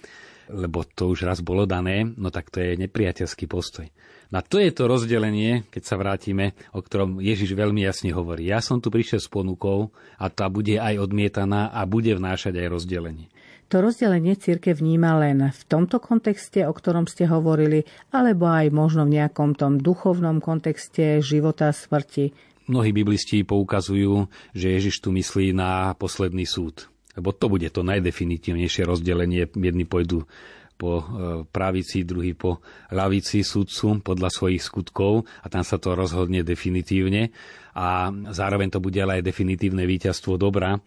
lebo 0.49 0.85
to 0.85 1.11
už 1.11 1.25
raz 1.25 1.39
bolo 1.41 1.65
dané, 1.65 2.05
no 2.05 2.29
tak 2.29 2.53
to 2.53 2.61
je 2.61 2.77
nepriateľský 2.77 3.45
postoj. 3.49 3.89
Na 4.33 4.41
to 4.41 4.57
je 4.57 4.73
to 4.73 4.89
rozdelenie, 4.89 5.69
keď 5.69 5.83
sa 5.85 5.95
vrátime, 6.01 6.57
o 6.73 6.81
ktorom 6.81 7.21
Ježiš 7.21 7.53
veľmi 7.53 7.85
jasne 7.85 8.09
hovorí. 8.09 8.49
Ja 8.49 8.59
som 8.59 8.81
tu 8.81 8.89
prišiel 8.89 9.21
s 9.21 9.29
ponukou 9.29 9.93
a 10.17 10.25
tá 10.33 10.49
bude 10.49 10.81
aj 10.81 10.97
odmietaná 10.97 11.69
a 11.69 11.85
bude 11.85 12.11
vnášať 12.17 12.57
aj 12.57 12.67
rozdelenie. 12.73 13.27
To 13.73 13.81
rozdelenie 13.81 14.37
círke 14.37 14.77
vníma 14.77 15.17
len 15.17 15.49
v 15.49 15.61
tomto 15.65 15.97
kontexte, 15.97 16.69
o 16.69 16.73
ktorom 16.73 17.09
ste 17.09 17.25
hovorili, 17.25 17.81
alebo 18.13 18.45
aj 18.45 18.69
možno 18.69 19.09
v 19.09 19.17
nejakom 19.21 19.57
tom 19.57 19.81
duchovnom 19.81 20.37
kontexte 20.37 21.21
života 21.21 21.73
a 21.73 21.75
smrti. 21.75 22.29
Mnohí 22.65 22.93
biblisti 22.93 23.45
poukazujú, 23.45 24.29
že 24.53 24.73
Ježiš 24.73 25.01
tu 25.01 25.13
myslí 25.13 25.53
na 25.53 25.93
posledný 25.97 26.45
súd 26.45 26.89
lebo 27.15 27.31
to 27.31 27.47
bude 27.47 27.67
to 27.71 27.81
najdefinitívnejšie 27.81 28.83
rozdelenie. 28.85 29.47
Jedni 29.47 29.87
pôjdu 29.87 30.27
po 30.75 30.99
e, 30.99 31.03
pravici, 31.47 32.03
druhý 32.03 32.35
po 32.35 32.59
lavici 32.91 33.41
sudcu 33.41 34.03
podľa 34.03 34.29
svojich 34.29 34.61
skutkov 34.63 35.23
a 35.41 35.47
tam 35.47 35.63
sa 35.63 35.79
to 35.79 35.95
rozhodne 35.95 36.43
definitívne 36.43 37.31
a 37.75 38.11
zároveň 38.31 38.75
to 38.75 38.83
bude 38.83 38.99
ale 38.99 39.19
aj 39.19 39.27
definitívne 39.27 39.87
víťazstvo 39.87 40.35
dobra. 40.35 40.75
E, 40.75 40.79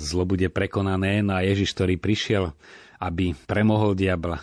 zlo 0.00 0.24
bude 0.24 0.48
prekonané, 0.48 1.20
no 1.20 1.36
a 1.36 1.44
Ježiš, 1.44 1.76
ktorý 1.76 2.00
prišiel, 2.00 2.56
aby 3.04 3.36
premohol 3.44 3.92
diabla, 3.92 4.40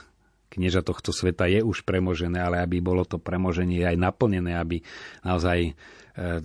knieža 0.54 0.86
tohto 0.86 1.13
sveta 1.13 1.50
je 1.50 1.62
už 1.66 1.86
premožené, 1.86 2.42
ale 2.42 2.62
aby 2.62 2.82
bolo 2.82 3.06
to 3.06 3.22
premoženie 3.22 3.86
aj 3.86 3.98
naplnené, 3.98 4.58
aby 4.58 4.82
naozaj 5.25 5.74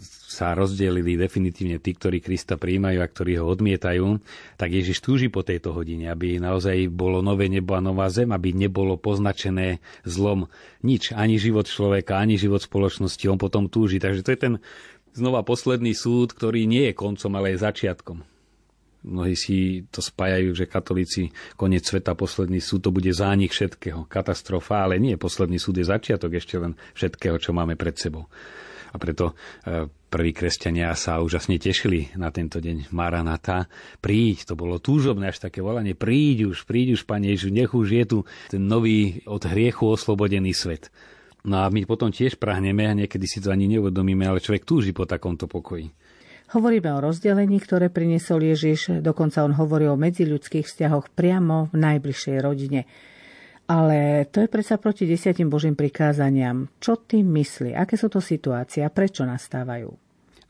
sa 0.07 0.55
rozdelili 0.55 1.19
definitívne 1.19 1.83
tí, 1.83 1.99
ktorí 1.99 2.23
Krista 2.23 2.55
príjmajú 2.55 2.99
a 3.03 3.11
ktorí 3.11 3.43
ho 3.43 3.51
odmietajú, 3.51 4.23
tak 4.55 4.71
Ježiš 4.71 5.03
túži 5.03 5.27
po 5.27 5.43
tejto 5.43 5.75
hodine, 5.75 6.11
aby 6.11 6.39
naozaj 6.39 6.87
bolo 6.91 7.19
nové 7.21 7.51
nebo 7.51 7.75
a 7.75 7.83
nová 7.83 8.07
zem, 8.07 8.31
aby 8.31 8.55
nebolo 8.55 8.95
poznačené 8.95 9.83
zlom 10.07 10.47
nič, 10.87 11.11
ani 11.11 11.43
život 11.43 11.67
človeka, 11.67 12.23
ani 12.23 12.39
život 12.39 12.63
spoločnosti. 12.63 13.27
On 13.27 13.39
potom 13.41 13.67
túži. 13.67 13.99
Takže 13.99 14.23
to 14.23 14.31
je 14.31 14.41
ten 14.41 14.55
znova 15.15 15.43
posledný 15.43 15.95
súd, 15.95 16.35
ktorý 16.35 16.67
nie 16.71 16.91
je 16.91 16.95
koncom, 16.95 17.33
ale 17.35 17.55
je 17.55 17.65
začiatkom. 17.65 18.19
Mnohí 19.05 19.37
si 19.37 19.85
to 19.93 20.01
spájajú, 20.01 20.57
že 20.57 20.65
katolíci 20.65 21.29
koniec 21.61 21.85
sveta, 21.85 22.17
posledný 22.17 22.57
súd, 22.57 22.89
to 22.89 22.91
bude 22.91 23.13
zánik 23.13 23.53
všetkého. 23.53 24.09
Katastrofa, 24.09 24.89
ale 24.89 24.97
nie, 24.97 25.21
posledný 25.21 25.61
súd 25.61 25.77
je 25.77 25.87
začiatok 25.93 26.41
ešte 26.41 26.57
len 26.57 26.73
všetkého, 26.97 27.37
čo 27.37 27.53
máme 27.53 27.77
pred 27.77 28.01
sebou. 28.01 28.33
A 28.95 28.97
preto 28.97 29.35
e, 29.67 29.91
prví 29.91 30.31
kresťania 30.31 30.95
sa 30.95 31.19
úžasne 31.19 31.59
tešili 31.59 32.15
na 32.15 32.31
tento 32.31 32.63
deň 32.63 32.95
Maranata. 32.95 33.67
Príď, 33.99 34.47
to 34.47 34.55
bolo 34.55 34.79
túžobné 34.79 35.35
až 35.35 35.43
také 35.43 35.59
volanie, 35.59 35.99
príď 35.99 36.55
už, 36.55 36.63
príď 36.63 36.95
už, 36.95 37.03
Pane 37.03 37.35
Ježiš, 37.35 37.51
nech 37.51 37.75
už 37.75 37.91
je 37.91 38.05
tu 38.07 38.19
ten 38.47 38.63
nový 38.63 39.27
od 39.27 39.43
hriechu 39.43 39.91
oslobodený 39.91 40.55
svet. 40.55 40.95
No 41.45 41.61
a 41.61 41.69
my 41.69 41.85
potom 41.85 42.09
tiež 42.09 42.39
prahneme 42.41 42.89
a 42.89 42.97
niekedy 42.97 43.27
si 43.29 43.43
to 43.43 43.53
ani 43.53 43.69
neuvedomíme, 43.69 44.25
ale 44.25 44.41
človek 44.41 44.65
túži 44.65 44.97
po 44.97 45.05
takomto 45.05 45.45
pokoji. 45.45 45.93
Hovoríme 46.55 46.95
o 46.95 47.03
rozdelení, 47.03 47.59
ktoré 47.59 47.91
priniesol 47.91 48.47
Ježiš, 48.47 49.03
dokonca 49.03 49.43
on 49.43 49.59
hovorí 49.59 49.91
o 49.91 49.99
medziľudských 49.99 50.65
vzťahoch 50.65 51.11
priamo 51.13 51.69
v 51.75 51.77
najbližšej 51.83 52.37
rodine. 52.39 52.87
Ale 53.65 54.29
to 54.29 54.45
je 54.45 54.49
predsa 54.53 54.77
proti 54.77 55.09
desiatim 55.09 55.49
Božím 55.49 55.73
prikázaniam. 55.73 56.69
Čo 56.77 57.01
tým 57.01 57.25
myslí? 57.33 57.73
Aké 57.73 57.97
sú 57.97 58.13
to 58.13 58.21
situácie 58.21 58.85
a 58.85 58.93
prečo 58.93 59.25
nastávajú? 59.25 59.89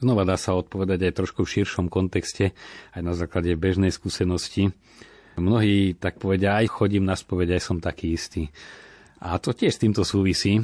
Znova 0.02 0.26
dá 0.26 0.34
sa 0.34 0.58
odpovedať 0.58 1.06
aj 1.06 1.16
trošku 1.22 1.46
v 1.46 1.52
širšom 1.62 1.86
kontexte, 1.86 2.50
aj 2.90 3.02
na 3.06 3.14
základe 3.14 3.54
bežnej 3.54 3.94
skúsenosti. 3.94 4.74
Mnohí 5.38 5.94
tak 5.94 6.18
povedia, 6.18 6.58
aj 6.58 6.74
chodím 6.74 7.06
na 7.06 7.14
spoveď, 7.14 7.58
aj 7.58 7.62
som 7.62 7.78
taký 7.78 8.18
istý. 8.18 8.50
A 9.24 9.38
to 9.38 9.54
tiež 9.54 9.78
s 9.78 9.80
týmto 9.80 10.02
súvisí, 10.04 10.60
e, 10.60 10.62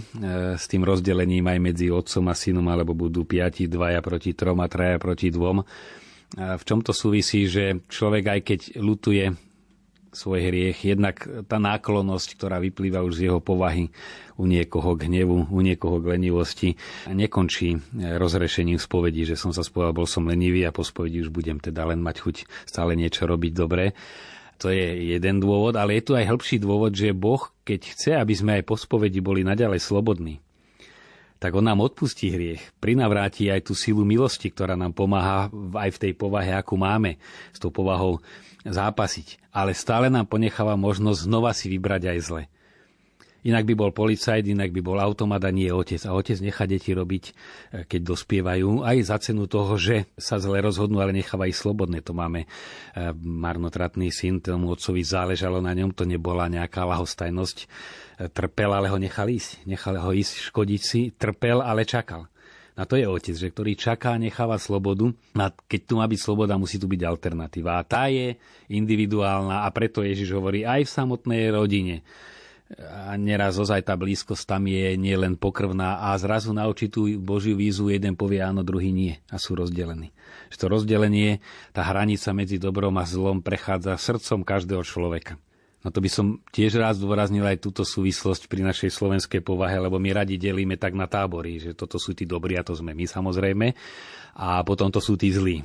s 0.59 0.69
tým 0.69 0.85
rozdelením 0.85 1.47
aj 1.49 1.59
medzi 1.63 1.87
otcom 1.89 2.29
a 2.29 2.35
synom, 2.37 2.67
alebo 2.69 2.93
budú 2.93 3.25
piati, 3.25 3.71
dvaja 3.71 4.03
proti 4.05 4.37
trom 4.37 4.61
a 4.61 4.69
traja 4.69 5.01
proti 5.01 5.33
dvom. 5.33 5.63
E, 5.63 5.65
v 6.59 6.63
čom 6.67 6.85
to 6.85 6.93
súvisí, 6.93 7.49
že 7.49 7.81
človek 7.89 8.25
aj 8.27 8.41
keď 8.45 8.61
lutuje 8.83 9.33
svoj 10.11 10.51
hriech. 10.51 10.83
Jednak 10.83 11.23
tá 11.47 11.59
náklonosť, 11.63 12.29
ktorá 12.35 12.59
vyplýva 12.59 13.03
už 13.07 13.13
z 13.17 13.23
jeho 13.31 13.39
povahy 13.39 13.95
u 14.35 14.45
niekoho 14.47 14.99
k 14.99 15.07
hnevu, 15.07 15.51
u 15.51 15.61
niekoho 15.63 16.03
k 16.03 16.19
lenivosti, 16.19 16.75
nekončí 17.07 17.79
rozrešením 17.95 18.81
spovedí, 18.83 19.23
že 19.23 19.39
som 19.39 19.55
sa 19.55 19.63
spovedal, 19.63 19.95
bol 19.95 20.09
som 20.11 20.27
lenivý 20.27 20.67
a 20.67 20.75
po 20.75 20.83
spovedi 20.83 21.23
už 21.23 21.31
budem 21.31 21.63
teda 21.63 21.87
len 21.87 22.03
mať 22.03 22.17
chuť 22.23 22.37
stále 22.67 22.99
niečo 22.99 23.27
robiť 23.29 23.53
dobre. 23.55 23.95
To 24.61 24.69
je 24.69 25.17
jeden 25.17 25.41
dôvod, 25.41 25.73
ale 25.81 25.97
je 25.97 26.05
tu 26.05 26.13
aj 26.13 26.29
hĺbší 26.29 26.61
dôvod, 26.61 26.93
že 26.93 27.17
Boh, 27.17 27.41
keď 27.65 27.81
chce, 27.97 28.11
aby 28.13 28.35
sme 28.37 28.51
aj 28.61 28.69
po 28.69 28.77
spovedi 28.77 29.25
boli 29.25 29.41
naďalej 29.41 29.81
slobodní, 29.81 30.37
tak 31.41 31.57
on 31.57 31.65
nám 31.65 31.81
odpustí 31.81 32.29
hriech, 32.29 32.61
prinavráti 32.85 33.49
aj 33.49 33.65
tú 33.65 33.73
silu 33.73 34.05
milosti, 34.05 34.53
ktorá 34.53 34.77
nám 34.77 34.93
pomáha 34.93 35.49
aj 35.73 35.97
v 35.97 36.01
tej 36.05 36.13
povahe, 36.13 36.53
akú 36.53 36.77
máme, 36.77 37.17
s 37.49 37.57
tou 37.57 37.73
povahou 37.73 38.21
zápasiť. 38.65 39.53
Ale 39.55 39.73
stále 39.73 40.13
nám 40.13 40.29
ponecháva 40.29 40.77
možnosť 40.77 41.21
znova 41.27 41.51
si 41.57 41.73
vybrať 41.73 42.03
aj 42.13 42.19
zle. 42.21 42.43
Inak 43.41 43.65
by 43.65 43.73
bol 43.73 43.89
policajt, 43.89 44.53
inak 44.53 44.69
by 44.69 44.81
bol 44.85 45.01
automat 45.01 45.41
a 45.49 45.51
nie 45.53 45.73
otec. 45.73 46.05
A 46.05 46.13
otec 46.13 46.37
nechá 46.45 46.69
deti 46.69 46.93
robiť, 46.93 47.25
e, 47.25 47.33
keď 47.89 48.01
dospievajú, 48.13 48.85
aj 48.85 48.97
za 49.01 49.17
cenu 49.17 49.49
toho, 49.49 49.81
že 49.81 50.13
sa 50.21 50.37
zle 50.37 50.61
rozhodnú, 50.61 51.01
ale 51.01 51.17
necháva 51.17 51.49
ich 51.49 51.57
slobodné. 51.57 52.05
To 52.05 52.13
máme 52.13 52.45
e, 52.45 52.49
marnotratný 53.17 54.13
syn, 54.13 54.45
tomu 54.45 54.77
otcovi 54.77 55.01
záležalo 55.01 55.65
na 55.65 55.73
ňom, 55.73 55.97
to 55.97 56.05
nebola 56.05 56.53
nejaká 56.53 56.85
lahostajnosť. 56.85 57.59
E, 57.65 57.67
trpel, 58.29 58.77
ale 58.77 58.93
ho 58.93 59.01
nechal 59.01 59.33
ísť. 59.33 59.65
Nechal 59.65 59.97
ho 59.97 60.13
ísť 60.13 60.53
škodiť 60.53 60.83
si, 60.85 61.01
trpel, 61.17 61.65
ale 61.65 61.89
čakal. 61.89 62.29
A 62.79 62.87
to 62.87 62.95
je 62.95 63.07
otec, 63.07 63.35
že 63.35 63.51
ktorý 63.51 63.75
čaká, 63.75 64.15
necháva 64.21 64.57
slobodu. 64.57 65.11
A 65.35 65.51
keď 65.51 65.81
tu 65.85 65.95
má 65.99 66.07
byť 66.07 66.21
sloboda, 66.21 66.61
musí 66.61 66.79
tu 66.79 66.87
byť 66.87 67.03
alternatíva. 67.03 67.79
A 67.79 67.87
tá 67.87 68.07
je 68.07 68.39
individuálna 68.71 69.67
a 69.67 69.69
preto 69.75 70.07
Ježiš 70.07 70.35
hovorí 70.35 70.63
aj 70.63 70.87
v 70.87 70.95
samotnej 70.95 71.43
rodine. 71.51 72.07
A 72.79 73.19
neraz 73.19 73.59
ozaj 73.59 73.83
tá 73.83 73.99
blízkosť 73.99 74.47
tam 74.47 74.71
je 74.71 74.95
nielen 74.95 75.35
pokrvná 75.35 76.07
a 76.07 76.15
zrazu 76.23 76.55
na 76.55 76.71
určitú 76.71 77.11
Božiu 77.19 77.59
výzvu 77.59 77.91
jeden 77.91 78.15
povie 78.15 78.39
áno, 78.39 78.63
druhý 78.63 78.95
nie 78.95 79.19
a 79.27 79.43
sú 79.43 79.59
rozdelení. 79.59 80.15
Že 80.55 80.57
to 80.63 80.67
rozdelenie, 80.71 81.43
tá 81.75 81.83
hranica 81.83 82.31
medzi 82.31 82.63
dobrom 82.63 82.95
a 82.95 83.03
zlom 83.03 83.43
prechádza 83.43 83.99
srdcom 83.99 84.47
každého 84.47 84.87
človeka. 84.87 85.35
No 85.81 85.89
to 85.89 86.05
by 86.05 86.11
som 86.13 86.45
tiež 86.53 86.77
raz 86.77 87.01
dôraznil 87.01 87.41
aj 87.41 87.65
túto 87.65 87.89
súvislosť 87.89 88.53
pri 88.53 88.61
našej 88.69 88.93
slovenskej 88.93 89.41
povahe, 89.41 89.81
lebo 89.81 89.97
my 89.97 90.13
radi 90.13 90.37
delíme 90.37 90.77
tak 90.77 90.93
na 90.93 91.09
tábory, 91.09 91.57
že 91.57 91.73
toto 91.73 91.97
sú 91.97 92.13
tí 92.13 92.29
dobrí 92.29 92.61
a 92.61 92.67
to 92.67 92.77
sme 92.77 92.93
my 92.93 93.09
samozrejme 93.09 93.73
a 94.37 94.61
potom 94.61 94.93
to 94.93 95.01
sú 95.01 95.17
tí 95.17 95.33
zlí. 95.33 95.65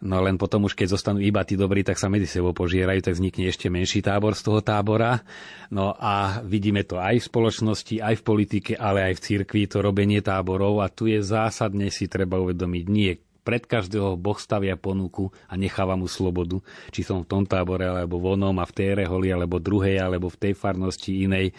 No 0.00 0.24
len 0.24 0.40
potom 0.40 0.64
už 0.64 0.72
keď 0.72 0.96
zostanú 0.96 1.20
iba 1.20 1.44
tí 1.44 1.60
dobrí, 1.60 1.84
tak 1.84 2.00
sa 2.00 2.08
medzi 2.08 2.24
sebou 2.24 2.56
požierajú, 2.56 3.04
tak 3.04 3.20
vznikne 3.20 3.52
ešte 3.52 3.68
menší 3.68 4.00
tábor 4.00 4.32
z 4.32 4.48
toho 4.48 4.64
tábora. 4.64 5.20
No 5.68 5.92
a 5.92 6.40
vidíme 6.40 6.88
to 6.88 6.96
aj 6.96 7.20
v 7.20 7.28
spoločnosti, 7.28 8.00
aj 8.00 8.16
v 8.16 8.24
politike, 8.24 8.72
ale 8.80 9.12
aj 9.12 9.20
v 9.20 9.24
cirkvi, 9.28 9.68
to 9.68 9.84
robenie 9.84 10.24
táborov 10.24 10.80
a 10.80 10.88
tu 10.88 11.04
je 11.04 11.20
zásadne 11.20 11.92
si 11.92 12.08
treba 12.08 12.40
uvedomiť, 12.40 12.84
nie 12.88 13.12
pred 13.50 13.66
každého 13.66 14.14
Boh 14.14 14.38
stavia 14.38 14.78
ponuku 14.78 15.34
a 15.50 15.58
necháva 15.58 15.98
mu 15.98 16.06
slobodu. 16.06 16.62
Či 16.94 17.02
som 17.02 17.26
v 17.26 17.26
tom 17.26 17.42
tábore, 17.42 17.82
alebo 17.82 18.22
vonom 18.22 18.54
a 18.62 18.64
v 18.64 18.70
tej 18.78 19.02
reholi, 19.02 19.34
alebo 19.34 19.58
druhej, 19.58 19.98
alebo 19.98 20.30
v 20.30 20.38
tej 20.38 20.52
farnosti 20.54 21.26
inej. 21.26 21.50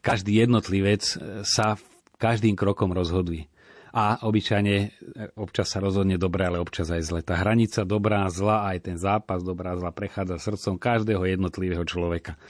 Každý 0.00 0.40
jednotlivec 0.40 1.04
sa 1.44 1.76
každým 2.16 2.56
krokom 2.56 2.96
rozhoduje. 2.96 3.52
A 3.92 4.16
obyčajne 4.24 4.96
občas 5.36 5.76
sa 5.76 5.84
rozhodne 5.84 6.16
dobre, 6.16 6.48
ale 6.48 6.56
občas 6.56 6.88
aj 6.88 7.04
zle. 7.04 7.20
Tá 7.20 7.36
hranica 7.36 7.84
dobrá 7.84 8.24
a 8.24 8.32
zla, 8.32 8.72
aj 8.72 8.88
ten 8.88 8.96
zápas 8.96 9.44
dobrá 9.44 9.76
a 9.76 9.80
zla 9.80 9.92
prechádza 9.92 10.40
srdcom 10.40 10.80
každého 10.80 11.20
jednotlivého 11.28 11.84
človeka. 11.84 12.40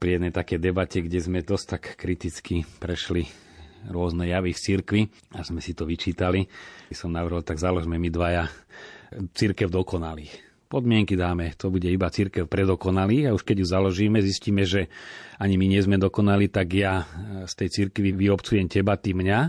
Pri 0.00 0.16
jednej 0.16 0.32
také 0.32 0.56
debate, 0.56 1.04
kde 1.04 1.20
sme 1.20 1.44
dosť 1.44 1.66
tak 1.68 1.84
kriticky 2.00 2.64
prešli 2.80 3.28
rôzne 3.90 4.28
javy 4.28 4.54
v 4.54 4.62
cirkvi 4.62 5.00
a 5.36 5.44
sme 5.44 5.60
si 5.60 5.76
to 5.76 5.84
vyčítali. 5.84 6.46
Som 6.94 7.10
navrhol, 7.10 7.42
tak 7.42 7.58
založme 7.58 7.98
my 7.98 8.08
dvaja 8.08 8.46
církev 9.34 9.70
dokonalých. 9.70 10.30
Podmienky 10.64 11.14
dáme, 11.14 11.54
to 11.54 11.70
bude 11.70 11.86
iba 11.86 12.10
církev 12.10 12.50
predokonalých 12.50 13.30
a 13.30 13.34
už 13.36 13.46
keď 13.46 13.62
ju 13.62 13.66
založíme, 13.68 14.18
zistíme, 14.18 14.66
že 14.66 14.90
ani 15.38 15.54
my 15.54 15.70
nie 15.70 15.78
sme 15.78 16.00
dokonali, 16.00 16.50
tak 16.50 16.74
ja 16.74 17.06
z 17.46 17.52
tej 17.54 17.68
církvy 17.70 18.10
vyobcujem 18.16 18.66
teba, 18.66 18.98
ty 18.98 19.14
mňa 19.14 19.40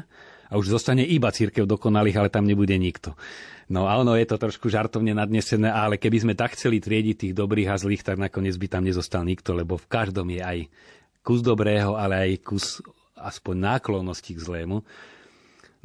a 0.45 0.53
už 0.53 0.69
zostane 0.69 1.01
iba 1.01 1.33
církev 1.33 1.65
dokonalých, 1.65 2.21
ale 2.21 2.29
tam 2.29 2.45
nebude 2.45 2.77
nikto. 2.77 3.17
No 3.65 3.89
a 3.89 3.97
ono 3.97 4.13
je 4.13 4.29
to 4.29 4.37
trošku 4.37 4.69
žartovne 4.69 5.17
nadnesené, 5.17 5.73
ale 5.73 5.97
keby 5.97 6.21
sme 6.21 6.33
tak 6.37 6.53
chceli 6.53 6.77
triediť 6.77 7.15
tých 7.17 7.33
dobrých 7.33 7.73
a 7.73 7.81
zlých, 7.81 8.05
tak 8.05 8.21
nakoniec 8.21 8.53
by 8.61 8.67
tam 8.69 8.85
nezostal 8.85 9.25
nikto, 9.25 9.57
lebo 9.57 9.81
v 9.81 9.89
každom 9.89 10.29
je 10.29 10.41
aj 10.45 10.57
kus 11.25 11.41
dobrého, 11.41 11.97
ale 11.97 12.13
aj 12.29 12.31
kus 12.45 12.85
aspoň 13.15 13.55
náklonnosti 13.79 14.36
k 14.36 14.43
zlému. 14.43 14.84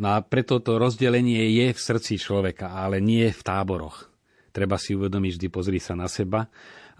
No 0.01 0.07
a 0.11 0.19
preto 0.21 0.59
to 0.59 0.77
rozdelenie 0.81 1.47
je 1.55 1.67
v 1.71 1.81
srdci 1.81 2.19
človeka, 2.19 2.75
ale 2.75 2.99
nie 2.99 3.31
v 3.31 3.41
táboroch. 3.41 4.10
Treba 4.51 4.77
si 4.77 4.99
uvedomiť, 4.99 5.33
vždy 5.39 5.49
pozri 5.49 5.79
sa 5.79 5.95
na 5.95 6.11
seba 6.11 6.51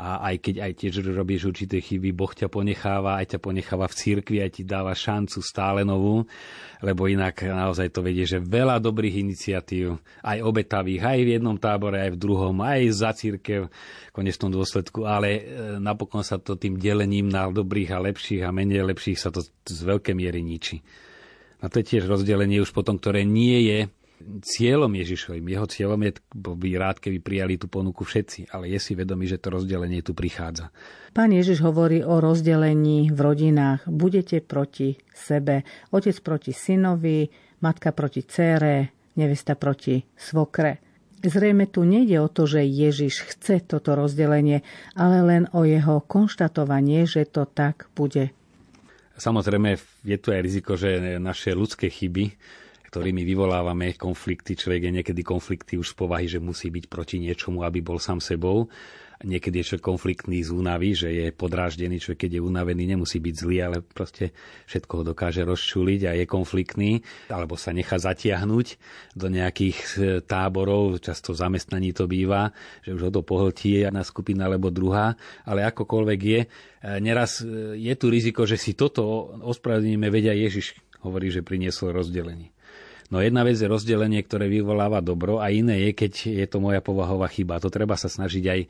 a 0.01 0.33
aj 0.33 0.37
keď 0.41 0.55
aj 0.65 0.73
tiež 0.81 0.95
robíš 1.13 1.53
určité 1.53 1.77
chyby, 1.85 2.17
Boh 2.17 2.33
ťa 2.33 2.49
ponecháva, 2.49 3.21
aj 3.21 3.37
ťa 3.37 3.39
ponecháva 3.45 3.85
v 3.85 3.99
cirkvi, 4.01 4.41
aj 4.41 4.51
ti 4.57 4.63
dáva 4.65 4.97
šancu 4.97 5.45
stále 5.45 5.85
novú, 5.85 6.25
lebo 6.81 7.05
inak 7.05 7.45
naozaj 7.45 7.93
to 7.93 8.01
vedie, 8.01 8.25
že 8.25 8.41
veľa 8.41 8.81
dobrých 8.81 9.21
iniciatív, 9.21 10.01
aj 10.25 10.41
obetavých, 10.41 11.05
aj 11.05 11.21
v 11.21 11.33
jednom 11.37 11.57
tábore, 11.61 12.01
aj 12.01 12.17
v 12.17 12.21
druhom, 12.21 12.57
aj 12.65 12.81
za 12.97 13.13
církev 13.13 13.69
v 13.69 14.13
konečnom 14.17 14.49
dôsledku, 14.49 15.05
ale 15.05 15.29
e, 15.37 15.43
napokon 15.77 16.25
sa 16.25 16.41
to 16.41 16.57
tým 16.57 16.81
delením 16.81 17.29
na 17.29 17.53
dobrých 17.53 17.93
a 17.93 18.01
lepších 18.01 18.41
a 18.41 18.57
menej 18.57 18.89
lepších 18.89 19.21
sa 19.21 19.29
to 19.29 19.45
z 19.45 19.81
veľkej 19.85 20.17
miery 20.17 20.41
ničí. 20.41 20.81
A 21.61 21.69
to 21.69 21.85
je 21.85 21.93
tiež 21.93 22.09
rozdelenie 22.09 22.57
už 22.65 22.73
potom, 22.73 22.97
ktoré 22.97 23.29
nie 23.29 23.69
je 23.69 23.79
cieľom 24.41 24.93
Ježišovým. 24.93 25.45
Jeho 25.49 25.67
cieľom 25.67 26.01
je, 26.07 26.13
by 26.37 26.71
rád, 26.77 27.01
keby 27.01 27.19
prijali 27.21 27.55
tú 27.57 27.67
ponuku 27.67 28.05
všetci, 28.05 28.53
ale 28.53 28.71
je 28.71 28.79
si 28.79 28.93
vedomý, 28.95 29.27
že 29.27 29.41
to 29.41 29.53
rozdelenie 29.53 30.05
tu 30.05 30.13
prichádza. 30.13 30.71
Pán 31.11 31.35
Ježiš 31.35 31.65
hovorí 31.65 32.05
o 32.05 32.23
rozdelení 32.23 33.11
v 33.11 33.19
rodinách. 33.19 33.89
Budete 33.89 34.39
proti 34.45 34.95
sebe. 35.11 35.67
Otec 35.91 36.17
proti 36.23 36.53
synovi, 36.55 37.27
matka 37.65 37.91
proti 37.91 38.23
cére, 38.25 38.95
nevesta 39.19 39.59
proti 39.59 40.01
svokre. 40.15 40.79
Zrejme 41.21 41.69
tu 41.69 41.85
nejde 41.85 42.17
o 42.25 42.33
to, 42.33 42.49
že 42.49 42.65
Ježiš 42.65 43.29
chce 43.29 43.61
toto 43.61 43.93
rozdelenie, 43.93 44.65
ale 44.97 45.21
len 45.21 45.43
o 45.53 45.69
jeho 45.69 46.01
konštatovanie, 46.01 47.05
že 47.05 47.29
to 47.29 47.45
tak 47.45 47.93
bude. 47.93 48.33
Samozrejme, 49.21 49.77
je 50.01 50.17
tu 50.17 50.33
aj 50.33 50.41
riziko, 50.41 50.81
že 50.81 51.21
naše 51.21 51.53
ľudské 51.53 51.93
chyby 51.93 52.41
ktorými 52.91 53.23
vyvolávame 53.23 53.95
konflikty. 53.95 54.59
Človek 54.59 54.91
je 54.91 54.97
niekedy 55.01 55.23
konflikty 55.23 55.79
už 55.79 55.95
z 55.95 55.97
povahy, 55.97 56.27
že 56.27 56.43
musí 56.43 56.75
byť 56.75 56.91
proti 56.91 57.23
niečomu, 57.23 57.63
aby 57.63 57.79
bol 57.79 58.03
sám 58.03 58.19
sebou. 58.19 58.67
Niekedy 59.21 59.61
je 59.61 59.69
človek 59.69 59.85
konfliktný 59.85 60.41
z 60.41 60.49
únavy, 60.49 60.97
že 60.97 61.13
je 61.13 61.27
podráždený, 61.29 62.01
človek 62.01 62.25
keď 62.25 62.41
je 62.41 62.43
unavený, 62.43 62.89
nemusí 62.89 63.21
byť 63.21 63.35
zlý, 63.37 63.57
ale 63.61 63.77
proste 63.85 64.33
všetko 64.65 64.93
ho 64.97 65.03
dokáže 65.13 65.45
rozčuliť 65.45 66.01
a 66.09 66.17
je 66.17 66.25
konfliktný, 66.25 67.05
alebo 67.29 67.53
sa 67.61 67.77
nechá 67.77 68.01
zatiahnuť 68.01 68.67
do 69.13 69.29
nejakých 69.29 69.79
e, 70.01 70.01
táborov, 70.25 71.05
často 71.05 71.37
zamestnaní 71.37 71.93
to 71.93 72.09
býva, 72.09 72.57
že 72.81 72.97
už 72.97 73.03
ho 73.05 73.11
to 73.13 73.21
pohltí 73.21 73.85
jedna 73.85 74.09
skupina 74.09 74.49
alebo 74.49 74.73
druhá, 74.73 75.13
ale 75.45 75.69
akokoľvek 75.69 76.21
je, 76.25 76.41
e, 76.41 76.49
neraz 77.05 77.45
e, 77.45 77.77
je 77.77 77.93
tu 78.01 78.09
riziko, 78.09 78.49
že 78.49 78.57
si 78.57 78.73
toto 78.73 79.37
ospravedlníme, 79.45 80.09
vedia 80.09 80.33
Ježiš 80.33 80.81
hovorí, 81.05 81.29
že 81.29 81.45
priniesol 81.45 81.93
rozdelenie. 81.93 82.57
No 83.11 83.19
jedna 83.19 83.43
vec 83.43 83.59
je 83.59 83.67
rozdelenie, 83.67 84.23
ktoré 84.23 84.47
vyvoláva 84.47 85.03
dobro 85.03 85.43
a 85.43 85.51
iné 85.51 85.91
je, 85.91 85.91
keď 85.99 86.13
je 86.31 86.47
to 86.47 86.63
moja 86.63 86.79
povahová 86.79 87.27
chyba. 87.27 87.59
To 87.59 87.67
treba 87.67 87.99
sa 87.99 88.07
snažiť 88.07 88.45
aj 88.47 88.61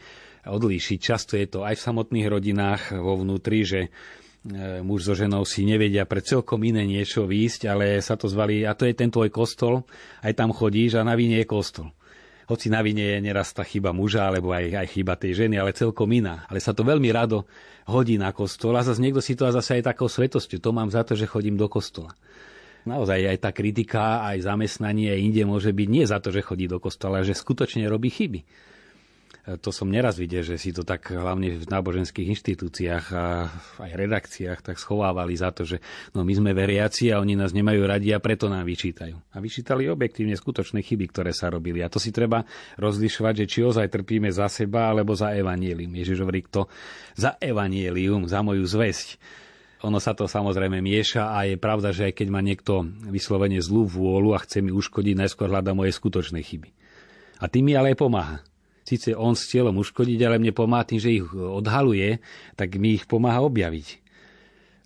odlíšiť. 0.48 0.98
Často 0.98 1.36
je 1.36 1.44
to 1.44 1.60
aj 1.60 1.76
v 1.76 1.84
samotných 1.84 2.26
rodinách 2.32 2.96
vo 2.96 3.20
vnútri, 3.20 3.68
že 3.68 3.80
e, 3.84 3.88
muž 4.80 5.04
so 5.04 5.12
ženou 5.12 5.44
si 5.44 5.68
nevedia 5.68 6.08
pre 6.08 6.24
celkom 6.24 6.64
iné 6.64 6.88
niečo 6.88 7.28
výjsť, 7.28 7.68
ale 7.68 8.00
sa 8.00 8.16
to 8.16 8.32
zvali, 8.32 8.64
a 8.64 8.72
to 8.72 8.88
je 8.88 8.96
ten 8.96 9.12
tvoj 9.12 9.28
kostol, 9.28 9.84
aj 10.24 10.32
tam 10.32 10.56
chodíš 10.56 10.96
a 10.96 11.04
na 11.04 11.12
vine 11.20 11.36
je 11.36 11.44
kostol. 11.44 11.92
Hoci 12.48 12.72
na 12.72 12.80
vine 12.80 13.04
je 13.04 13.18
neraz 13.20 13.52
tá 13.52 13.62
chyba 13.62 13.92
muža, 13.92 14.24
alebo 14.26 14.56
aj, 14.56 14.72
aj 14.72 14.88
chyba 14.90 15.20
tej 15.20 15.46
ženy, 15.46 15.60
ale 15.60 15.76
celkom 15.76 16.08
iná. 16.10 16.48
Ale 16.50 16.58
sa 16.58 16.74
to 16.74 16.82
veľmi 16.82 17.12
rado 17.12 17.46
hodí 17.86 18.16
na 18.16 18.32
kostol 18.32 18.74
a 18.74 18.82
zase 18.82 19.04
niekto 19.04 19.20
si 19.20 19.36
to 19.36 19.46
a 19.46 19.54
zase 19.54 19.78
aj 19.78 19.94
takou 19.94 20.10
svetosťou. 20.10 20.58
To 20.58 20.70
mám 20.74 20.90
za 20.90 21.06
to, 21.06 21.14
že 21.14 21.30
chodím 21.30 21.54
do 21.54 21.70
kostola. 21.70 22.10
Naozaj 22.88 23.36
aj 23.36 23.38
tá 23.44 23.50
kritika, 23.52 24.24
aj 24.24 24.46
zamestnanie 24.46 25.12
inde 25.20 25.44
môže 25.44 25.72
byť 25.72 25.88
nie 25.88 26.04
za 26.08 26.16
to, 26.20 26.32
že 26.32 26.44
chodí 26.44 26.64
do 26.64 26.80
kostola, 26.80 27.20
že 27.20 27.36
skutočne 27.36 27.84
robí 27.88 28.08
chyby. 28.08 28.40
E, 29.46 29.56
to 29.60 29.72
som 29.72 29.88
neraz 29.88 30.20
videl, 30.20 30.44
že 30.44 30.60
si 30.60 30.70
to 30.72 30.84
tak 30.84 31.12
hlavne 31.12 31.60
v 31.60 31.64
náboženských 31.64 32.28
inštitúciách 32.36 33.04
a 33.12 33.24
aj 33.80 33.90
redakciách 33.96 34.60
tak 34.60 34.76
schovávali 34.76 35.34
za 35.36 35.50
to, 35.52 35.64
že 35.64 35.80
no 36.12 36.24
my 36.24 36.32
sme 36.32 36.50
veriaci 36.52 37.08
a 37.12 37.20
oni 37.20 37.36
nás 37.36 37.56
nemajú 37.56 37.84
radi 37.84 38.12
a 38.12 38.22
preto 38.22 38.48
nám 38.52 38.68
vyčítajú. 38.68 39.16
A 39.16 39.36
vyčítali 39.40 39.88
objektívne 39.88 40.36
skutočné 40.36 40.84
chyby, 40.84 41.08
ktoré 41.12 41.32
sa 41.32 41.48
robili. 41.48 41.80
A 41.80 41.92
to 41.92 41.96
si 41.96 42.12
treba 42.12 42.44
rozlišovať, 42.76 43.44
že 43.44 43.46
či 43.48 43.58
ozaj 43.64 43.92
trpíme 43.92 44.28
za 44.28 44.48
seba 44.48 44.92
alebo 44.92 45.16
za 45.16 45.32
evanielium. 45.32 45.92
Ježiš 45.96 46.20
hovorí, 46.20 46.44
kto 46.44 46.68
za 47.16 47.36
evanielium, 47.40 48.28
za 48.28 48.44
moju 48.44 48.64
zväzť 48.64 49.20
ono 49.80 49.96
sa 49.96 50.12
to 50.12 50.28
samozrejme 50.28 50.80
mieša 50.84 51.32
a 51.32 51.48
je 51.48 51.56
pravda, 51.56 51.92
že 51.92 52.12
aj 52.12 52.20
keď 52.20 52.28
má 52.28 52.44
niekto 52.44 52.84
vyslovene 53.08 53.60
zlú 53.64 53.88
vôľu 53.88 54.36
a 54.36 54.42
chce 54.44 54.60
mi 54.60 54.72
uškodiť, 54.72 55.16
najskôr 55.16 55.48
hľada 55.48 55.72
moje 55.72 55.96
skutočné 55.96 56.44
chyby. 56.44 56.68
A 57.40 57.48
tým 57.48 57.72
mi 57.72 57.72
ale 57.72 57.96
aj 57.96 57.98
pomáha. 58.00 58.36
Sice 58.84 59.16
on 59.16 59.32
s 59.32 59.48
cieľom 59.48 59.80
uškodiť, 59.80 60.20
ale 60.26 60.36
mne 60.36 60.52
pomáha 60.52 60.84
tým, 60.84 61.00
že 61.00 61.16
ich 61.16 61.26
odhaluje, 61.32 62.20
tak 62.58 62.76
mi 62.76 63.00
ich 63.00 63.08
pomáha 63.08 63.40
objaviť. 63.40 64.00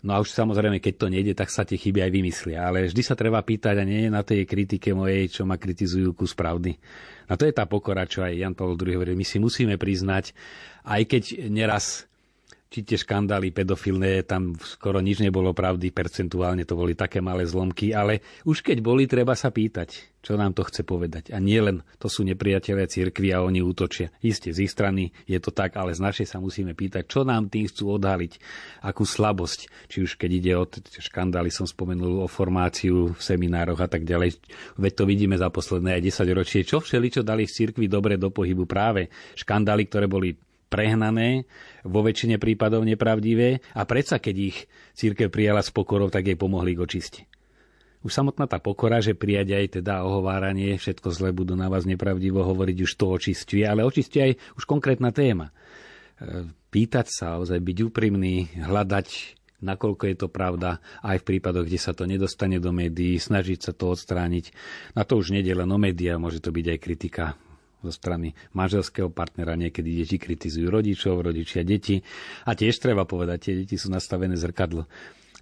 No 0.04 0.12
a 0.12 0.20
už 0.20 0.36
samozrejme, 0.36 0.84
keď 0.84 0.94
to 1.00 1.06
nejde, 1.08 1.32
tak 1.32 1.48
sa 1.48 1.64
tie 1.64 1.80
chyby 1.80 2.04
aj 2.04 2.12
vymyslia. 2.12 2.68
Ale 2.68 2.92
vždy 2.92 3.00
sa 3.00 3.16
treba 3.16 3.40
pýtať 3.40 3.80
a 3.80 3.84
nie 3.88 4.12
na 4.12 4.20
tej 4.20 4.44
kritike 4.44 4.92
mojej, 4.92 5.32
čo 5.32 5.48
ma 5.48 5.56
kritizujú 5.56 6.12
ku 6.12 6.28
pravdy. 6.28 6.76
A 7.24 7.40
to 7.40 7.48
je 7.48 7.56
tá 7.56 7.64
pokora, 7.64 8.04
čo 8.04 8.20
aj 8.20 8.36
Jan 8.36 8.52
Pavel 8.52 8.76
II 8.76 9.00
hovorí. 9.00 9.16
My 9.16 9.24
si 9.24 9.40
musíme 9.40 9.80
priznať, 9.80 10.36
aj 10.84 11.02
keď 11.08 11.48
neraz 11.48 12.04
či 12.74 12.82
tie 12.82 12.98
škandály 12.98 13.54
pedofilné, 13.54 14.26
tam 14.26 14.58
skoro 14.58 14.98
nič 14.98 15.22
nebolo 15.22 15.54
pravdy, 15.54 15.94
percentuálne 15.94 16.66
to 16.66 16.74
boli 16.74 16.98
také 16.98 17.22
malé 17.22 17.46
zlomky, 17.46 17.94
ale 17.94 18.18
už 18.42 18.66
keď 18.66 18.82
boli, 18.82 19.06
treba 19.06 19.38
sa 19.38 19.54
pýtať, 19.54 20.18
čo 20.18 20.34
nám 20.34 20.58
to 20.58 20.66
chce 20.66 20.82
povedať. 20.82 21.30
A 21.30 21.38
nie 21.38 21.62
len 21.62 21.86
to 22.02 22.10
sú 22.10 22.26
nepriatelia 22.26 22.90
cirkvi 22.90 23.30
a 23.30 23.46
oni 23.46 23.62
útočia. 23.62 24.10
Isté, 24.26 24.50
z 24.50 24.66
ich 24.66 24.74
strany 24.74 25.14
je 25.30 25.38
to 25.38 25.54
tak, 25.54 25.78
ale 25.78 25.94
z 25.94 26.02
našej 26.02 26.34
sa 26.34 26.42
musíme 26.42 26.74
pýtať, 26.74 27.06
čo 27.06 27.22
nám 27.22 27.46
tým 27.46 27.70
chcú 27.70 27.94
odhaliť, 27.94 28.42
akú 28.82 29.06
slabosť. 29.06 29.70
Či 29.86 30.10
už 30.10 30.18
keď 30.18 30.30
ide 30.34 30.52
o 30.58 30.66
škandály, 30.98 31.54
som 31.54 31.70
spomenul 31.70 32.26
o 32.26 32.26
formáciu 32.26 33.14
v 33.14 33.22
seminároch 33.22 33.78
a 33.78 33.86
tak 33.86 34.02
ďalej. 34.02 34.34
Veď 34.82 34.92
to 34.98 35.04
vidíme 35.06 35.38
za 35.38 35.46
posledné 35.46 36.02
aj 36.02 36.10
10 36.10 36.26
ročie, 36.34 36.66
čo 36.66 36.82
všeli, 36.82 37.06
čo 37.06 37.22
dali 37.22 37.46
v 37.46 37.54
cirkvi 37.54 37.86
dobre 37.86 38.18
do 38.18 38.34
pohybu 38.34 38.66
práve 38.66 39.06
škandály, 39.38 39.86
ktoré 39.86 40.10
boli 40.10 40.34
prehnané, 40.74 41.46
vo 41.84 42.00
väčšine 42.00 42.40
prípadov 42.40 42.82
nepravdivé 42.82 43.60
a 43.76 43.84
predsa 43.84 44.16
keď 44.18 44.36
ich 44.40 44.58
církev 44.96 45.28
prijala 45.28 45.60
s 45.60 45.68
pokorou, 45.68 46.08
tak 46.08 46.26
jej 46.26 46.38
pomohli 46.38 46.72
k 46.72 46.82
očisti. 46.82 47.22
Už 48.04 48.12
samotná 48.12 48.44
tá 48.44 48.60
pokora, 48.60 49.00
že 49.00 49.16
prijať 49.16 49.56
aj 49.56 49.66
teda 49.80 50.04
ohováranie, 50.04 50.76
všetko 50.76 51.08
zle 51.08 51.32
budú 51.32 51.56
na 51.56 51.72
vás 51.72 51.88
nepravdivo 51.88 52.44
hovoriť, 52.44 52.76
už 52.84 52.92
to 53.00 53.08
očistuje, 53.08 53.64
ale 53.64 53.80
očistuje 53.80 54.20
aj 54.20 54.32
už 54.60 54.68
konkrétna 54.68 55.08
téma. 55.08 55.48
E, 56.20 56.52
pýtať 56.68 57.06
sa, 57.08 57.40
ozaj 57.40 57.64
byť 57.64 57.78
úprimný, 57.88 58.60
hľadať 58.60 59.40
nakoľko 59.64 60.04
je 60.04 60.16
to 60.20 60.28
pravda, 60.28 60.84
aj 61.00 61.24
v 61.24 61.28
prípadoch, 61.32 61.64
kde 61.64 61.80
sa 61.80 61.96
to 61.96 62.04
nedostane 62.04 62.60
do 62.60 62.76
médií, 62.76 63.16
snažiť 63.16 63.58
sa 63.64 63.72
to 63.72 63.96
odstrániť. 63.96 64.52
Na 64.92 65.08
to 65.08 65.16
už 65.16 65.32
nedie 65.32 65.56
len 65.56 65.72
o 65.72 65.78
médiá, 65.80 66.20
môže 66.20 66.44
to 66.44 66.52
byť 66.52 66.66
aj 66.76 66.78
kritika 66.84 67.24
zo 67.84 67.92
strany 67.92 68.32
manželského 68.56 69.12
partnera. 69.12 69.54
Niekedy 69.54 70.00
deti 70.00 70.16
kritizujú 70.16 70.72
rodičov, 70.72 71.20
rodičia 71.20 71.60
deti. 71.60 72.00
A 72.48 72.56
tiež 72.56 72.80
treba 72.80 73.04
povedať, 73.04 73.38
tie 73.50 73.54
deti 73.60 73.76
sú 73.76 73.92
nastavené 73.92 74.34
zrkadlo. 74.40 74.88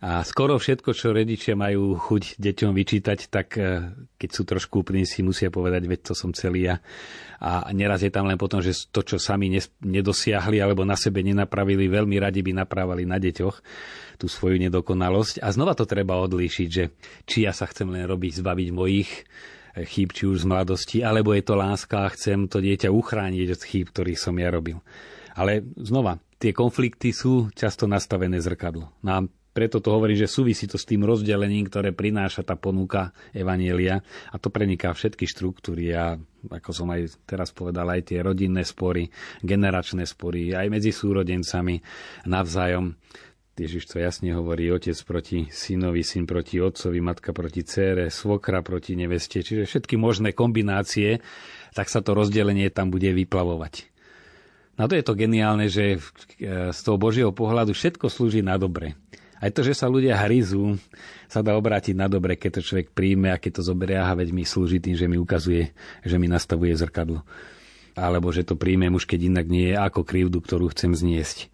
A 0.03 0.27
skoro 0.27 0.59
všetko, 0.59 0.99
čo 0.99 1.15
rodičia 1.15 1.55
majú 1.55 1.95
chuť 1.95 2.43
deťom 2.43 2.75
vyčítať, 2.75 3.31
tak 3.31 3.55
e, 3.55 3.95
keď 4.19 4.31
sú 4.35 4.43
trošku 4.43 4.83
úplní, 4.83 5.07
si 5.07 5.23
musia 5.23 5.47
povedať, 5.47 5.87
veď 5.87 6.11
to 6.11 6.15
som 6.19 6.35
celý 6.35 6.67
ja. 6.67 6.83
A 7.39 7.71
neraz 7.71 8.03
je 8.03 8.11
tam 8.11 8.27
len 8.27 8.35
potom, 8.35 8.59
že 8.59 8.75
to, 8.91 9.07
čo 9.07 9.23
sami 9.23 9.47
nedosiahli 9.79 10.59
alebo 10.59 10.83
na 10.83 10.99
sebe 10.99 11.23
nenapravili, 11.23 11.87
veľmi 11.87 12.19
radi 12.19 12.43
by 12.43 12.51
napravali 12.51 13.07
na 13.07 13.23
deťoch 13.23 13.63
tú 14.19 14.27
svoju 14.27 14.59
nedokonalosť. 14.67 15.39
A 15.39 15.55
znova 15.55 15.79
to 15.79 15.87
treba 15.87 16.19
odlíšiť, 16.19 16.69
že 16.69 16.91
či 17.23 17.47
ja 17.47 17.55
sa 17.55 17.71
chcem 17.71 17.87
len 17.87 18.03
robiť, 18.03 18.43
zbaviť 18.43 18.69
mojich 18.75 19.11
chýb, 19.77 20.13
či 20.13 20.29
už 20.29 20.45
z 20.45 20.49
mladosti, 20.49 20.99
alebo 21.01 21.33
je 21.33 21.45
to 21.45 21.55
láska 21.57 22.05
a 22.05 22.13
chcem 22.13 22.49
to 22.49 22.61
dieťa 22.61 22.93
uchrániť 22.93 23.49
od 23.57 23.63
chýb, 23.65 23.87
ktorých 23.89 24.21
som 24.21 24.37
ja 24.37 24.53
robil. 24.53 24.81
Ale 25.33 25.65
znova, 25.81 26.21
tie 26.37 26.53
konflikty 26.53 27.15
sú 27.17 27.49
často 27.57 27.89
nastavené 27.89 28.37
zrkadlo. 28.43 28.93
No 29.01 29.11
a 29.17 29.21
preto 29.53 29.85
to 29.85 29.93
hovorím, 29.93 30.17
že 30.17 30.33
súvisí 30.33 30.65
to 30.65 30.81
s 30.81 30.89
tým 30.89 31.05
rozdelením, 31.05 31.69
ktoré 31.69 31.93
prináša 31.93 32.41
tá 32.41 32.57
ponuka 32.57 33.13
Evanielia 33.37 34.01
a 34.33 34.41
to 34.41 34.49
preniká 34.49 34.97
všetky 34.97 35.29
štruktúry 35.29 35.93
a 35.93 36.17
ako 36.49 36.71
som 36.73 36.89
aj 36.89 37.21
teraz 37.29 37.53
povedal, 37.53 37.85
aj 37.93 38.09
tie 38.09 38.25
rodinné 38.25 38.65
spory, 38.65 39.13
generačné 39.45 40.09
spory, 40.09 40.57
aj 40.57 40.73
medzi 40.73 40.89
súrodencami 40.89 41.85
navzájom. 42.25 42.97
Ježiš 43.53 43.85
to 43.85 44.01
jasne 44.01 44.33
hovorí, 44.33 44.73
otec 44.73 44.97
proti 45.05 45.45
synovi, 45.53 46.01
syn 46.01 46.25
proti 46.25 46.57
otcovi, 46.57 47.05
matka 47.05 47.37
proti 47.37 47.61
cére, 47.61 48.09
svokra 48.09 48.65
proti 48.65 48.97
neveste, 48.97 49.45
čiže 49.45 49.69
všetky 49.69 50.01
možné 50.01 50.33
kombinácie, 50.33 51.21
tak 51.77 51.93
sa 51.93 52.01
to 52.01 52.17
rozdelenie 52.17 52.73
tam 52.73 52.89
bude 52.89 53.13
vyplavovať. 53.13 53.93
No 54.81 54.89
to 54.89 54.97
je 54.97 55.05
to 55.05 55.13
geniálne, 55.13 55.69
že 55.69 56.01
e, 56.41 56.73
z 56.73 56.81
toho 56.81 56.97
Božieho 56.97 57.29
pohľadu 57.29 57.77
všetko 57.77 58.09
slúži 58.09 58.41
na 58.41 58.57
dobre. 58.57 58.97
Aj 59.37 59.53
to, 59.53 59.61
že 59.61 59.77
sa 59.77 59.91
ľudia 59.91 60.17
hryzú, 60.17 60.81
sa 61.29 61.45
dá 61.45 61.53
obrátiť 61.53 61.93
na 61.93 62.09
dobre, 62.09 62.41
keď 62.41 62.57
to 62.57 62.67
človek 62.73 62.95
príjme 62.97 63.29
a 63.35 63.43
keď 63.43 63.61
to 63.61 63.63
zoberie, 63.69 64.01
aha, 64.01 64.17
veď 64.17 64.33
mi 64.33 64.49
slúži 64.49 64.81
tým, 64.81 64.97
že 64.97 65.11
mi 65.11 65.21
ukazuje, 65.21 65.77
že 66.01 66.17
mi 66.17 66.25
nastavuje 66.25 66.73
zrkadlo. 66.73 67.21
Alebo 67.93 68.33
že 68.33 68.49
to 68.49 68.57
príjmem 68.57 68.97
už 68.97 69.05
keď 69.05 69.29
inak 69.29 69.47
nie 69.51 69.75
je 69.75 69.77
ako 69.77 70.09
krivdu, 70.09 70.41
ktorú 70.41 70.73
chcem 70.73 70.97
zniesť. 70.97 71.53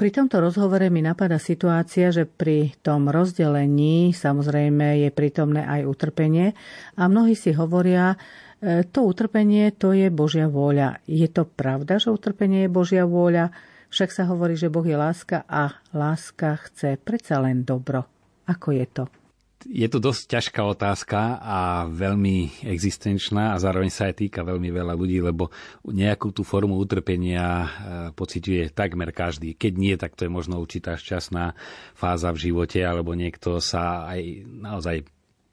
Pri 0.00 0.08
tomto 0.08 0.40
rozhovore 0.40 0.88
mi 0.88 1.04
napadá 1.04 1.36
situácia, 1.36 2.08
že 2.08 2.24
pri 2.24 2.72
tom 2.80 3.12
rozdelení 3.12 4.16
samozrejme 4.16 4.96
je 5.04 5.12
prítomné 5.12 5.60
aj 5.60 5.84
utrpenie 5.84 6.56
a 6.96 7.04
mnohí 7.04 7.36
si 7.36 7.52
hovoria, 7.52 8.16
e, 8.64 8.88
to 8.88 9.04
utrpenie 9.04 9.68
to 9.76 9.92
je 9.92 10.08
Božia 10.08 10.48
vôľa. 10.48 11.04
Je 11.04 11.28
to 11.28 11.44
pravda, 11.44 12.00
že 12.00 12.08
utrpenie 12.08 12.64
je 12.64 12.72
Božia 12.72 13.04
vôľa? 13.04 13.52
Však 13.92 14.08
sa 14.08 14.24
hovorí, 14.24 14.56
že 14.56 14.72
Boh 14.72 14.88
je 14.88 14.96
láska 14.96 15.44
a 15.44 15.76
láska 15.92 16.56
chce 16.64 16.96
predsa 16.96 17.36
len 17.44 17.68
dobro. 17.68 18.08
Ako 18.48 18.72
je 18.72 18.88
to? 18.88 19.19
Je 19.68 19.88
to 19.92 20.00
dosť 20.00 20.22
ťažká 20.36 20.60
otázka 20.64 21.36
a 21.36 21.84
veľmi 21.84 22.64
existenčná 22.64 23.52
a 23.52 23.60
zároveň 23.60 23.92
sa 23.92 24.08
aj 24.08 24.24
týka 24.24 24.40
veľmi 24.40 24.72
veľa 24.72 24.96
ľudí, 24.96 25.20
lebo 25.20 25.52
nejakú 25.84 26.32
tú 26.32 26.40
formu 26.48 26.80
utrpenia 26.80 27.44
e, 27.44 27.68
pociťuje 28.16 28.72
takmer 28.72 29.12
každý. 29.12 29.52
Keď 29.52 29.72
nie, 29.76 29.94
tak 30.00 30.16
to 30.16 30.24
je 30.24 30.32
možno 30.32 30.56
určitá 30.56 30.96
šťastná 30.96 31.52
fáza 31.92 32.32
v 32.32 32.48
živote, 32.48 32.80
alebo 32.80 33.12
niekto 33.12 33.60
sa 33.60 34.08
aj 34.08 34.48
naozaj 34.48 34.96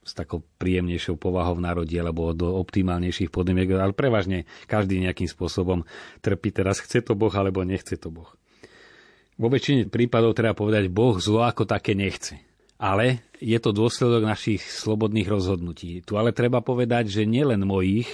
s 0.07 0.15
takou 0.15 0.39
príjemnejšou 0.39 1.19
povahou 1.19 1.59
narodí 1.59 1.99
alebo 1.99 2.31
do 2.31 2.55
optimálnejších 2.63 3.27
podmienok, 3.27 3.75
ale 3.75 3.91
prevažne 3.91 4.47
každý 4.63 5.03
nejakým 5.03 5.27
spôsobom 5.27 5.83
trpí. 6.23 6.55
Teraz 6.55 6.79
chce 6.79 7.03
to 7.03 7.11
Boh 7.11 7.33
alebo 7.35 7.67
nechce 7.67 7.99
to 7.99 8.07
Boh. 8.07 8.31
Vo 9.35 9.51
väčšine 9.51 9.91
prípadov 9.91 10.31
treba 10.31 10.55
povedať, 10.55 10.87
Boh 10.87 11.19
zlo 11.19 11.43
ako 11.43 11.67
také 11.67 11.91
nechce 11.91 12.46
ale 12.77 13.25
je 13.41 13.57
to 13.57 13.73
dôsledok 13.73 14.25
našich 14.25 14.61
slobodných 14.61 15.29
rozhodnutí. 15.29 16.05
Tu 16.05 16.13
ale 16.17 16.33
treba 16.33 16.61
povedať, 16.61 17.09
že 17.09 17.25
nielen 17.25 17.65
mojich, 17.65 18.09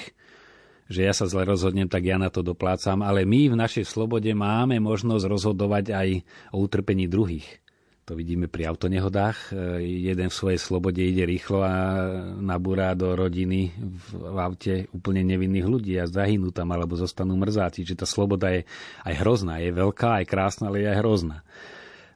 že 0.88 1.08
ja 1.08 1.14
sa 1.16 1.28
zle 1.28 1.48
rozhodnem, 1.48 1.88
tak 1.88 2.04
ja 2.04 2.20
na 2.20 2.28
to 2.28 2.44
doplácam, 2.44 3.04
ale 3.04 3.24
my 3.24 3.52
v 3.52 3.60
našej 3.60 3.88
slobode 3.88 4.32
máme 4.36 4.80
možnosť 4.84 5.24
rozhodovať 5.28 5.86
aj 5.96 6.10
o 6.56 6.64
utrpení 6.64 7.08
druhých. 7.08 7.64
To 8.04 8.20
vidíme 8.20 8.52
pri 8.52 8.68
autonehodách. 8.68 9.56
Jeden 9.80 10.28
v 10.28 10.36
svojej 10.36 10.60
slobode 10.60 11.00
ide 11.00 11.24
rýchlo 11.24 11.64
a 11.64 12.04
nabúra 12.36 12.92
do 13.00 13.16
rodiny 13.16 13.72
v 14.12 14.38
aute 14.44 14.92
úplne 14.92 15.24
nevinných 15.24 15.64
ľudí 15.64 15.96
a 15.96 16.04
zahynú 16.04 16.52
tam 16.52 16.76
alebo 16.76 17.00
zostanú 17.00 17.40
mrzáci. 17.40 17.88
Čiže 17.88 18.04
tá 18.04 18.08
sloboda 18.08 18.52
je 18.52 18.68
aj 19.08 19.14
hrozná. 19.24 19.64
Je 19.64 19.72
veľká, 19.72 20.20
aj 20.20 20.26
krásna, 20.28 20.68
ale 20.68 20.84
je 20.84 20.92
aj 20.92 21.00
hrozná 21.00 21.48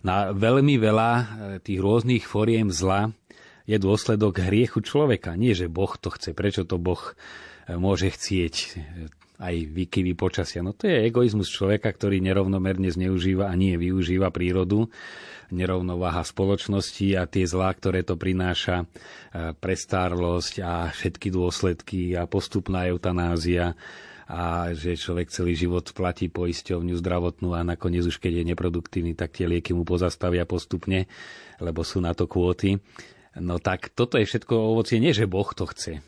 na 0.06 0.34
veľmi 0.34 0.76
veľa 0.78 1.12
e, 1.14 1.24
tých 1.64 1.80
rôznych 1.82 2.24
foriem 2.26 2.70
zla 2.70 3.14
je 3.66 3.78
dôsledok 3.82 4.40
hriechu 4.46 4.80
človeka. 4.86 5.34
Nie, 5.36 5.58
že 5.58 5.72
Boh 5.72 5.92
to 5.98 6.14
chce. 6.14 6.32
Prečo 6.38 6.64
to 6.64 6.78
Boh 6.78 7.02
e, 7.02 7.76
môže 7.78 8.14
chcieť? 8.14 8.56
E, 8.56 8.68
aj 9.38 9.56
výkyvy 9.70 10.18
počasia. 10.18 10.66
No 10.66 10.74
to 10.74 10.90
je 10.90 11.06
egoizmus 11.06 11.54
človeka, 11.54 11.94
ktorý 11.94 12.18
nerovnomerne 12.26 12.90
zneužíva 12.90 13.46
a 13.46 13.54
nie 13.54 13.78
využíva 13.78 14.34
prírodu, 14.34 14.90
nerovnováha 15.54 16.26
spoločnosti 16.26 17.14
a 17.14 17.30
tie 17.30 17.46
zlá, 17.46 17.70
ktoré 17.78 18.02
to 18.02 18.18
prináša, 18.18 18.90
prestárlosť 19.62 20.54
a 20.66 20.90
všetky 20.90 21.30
dôsledky 21.30 22.18
a 22.18 22.26
postupná 22.26 22.90
eutanázia 22.90 23.78
a 24.28 24.76
že 24.76 25.00
človek 25.00 25.32
celý 25.32 25.56
život 25.56 25.88
platí 25.96 26.28
poisťovňu 26.28 27.00
zdravotnú 27.00 27.56
a 27.56 27.64
nakoniec 27.64 28.04
už 28.04 28.20
keď 28.20 28.44
je 28.44 28.50
neproduktívny, 28.52 29.16
tak 29.16 29.32
tie 29.32 29.48
lieky 29.48 29.72
mu 29.72 29.88
pozastavia 29.88 30.44
postupne, 30.44 31.08
lebo 31.64 31.88
sú 31.88 32.04
na 32.04 32.12
to 32.12 32.28
kvóty. 32.28 32.84
No 33.40 33.56
tak 33.64 33.96
toto 33.96 34.20
je 34.20 34.28
všetko 34.28 34.76
ovocie, 34.76 35.00
nie 35.00 35.16
že 35.16 35.32
Boh 35.32 35.48
to 35.56 35.64
chce. 35.72 36.04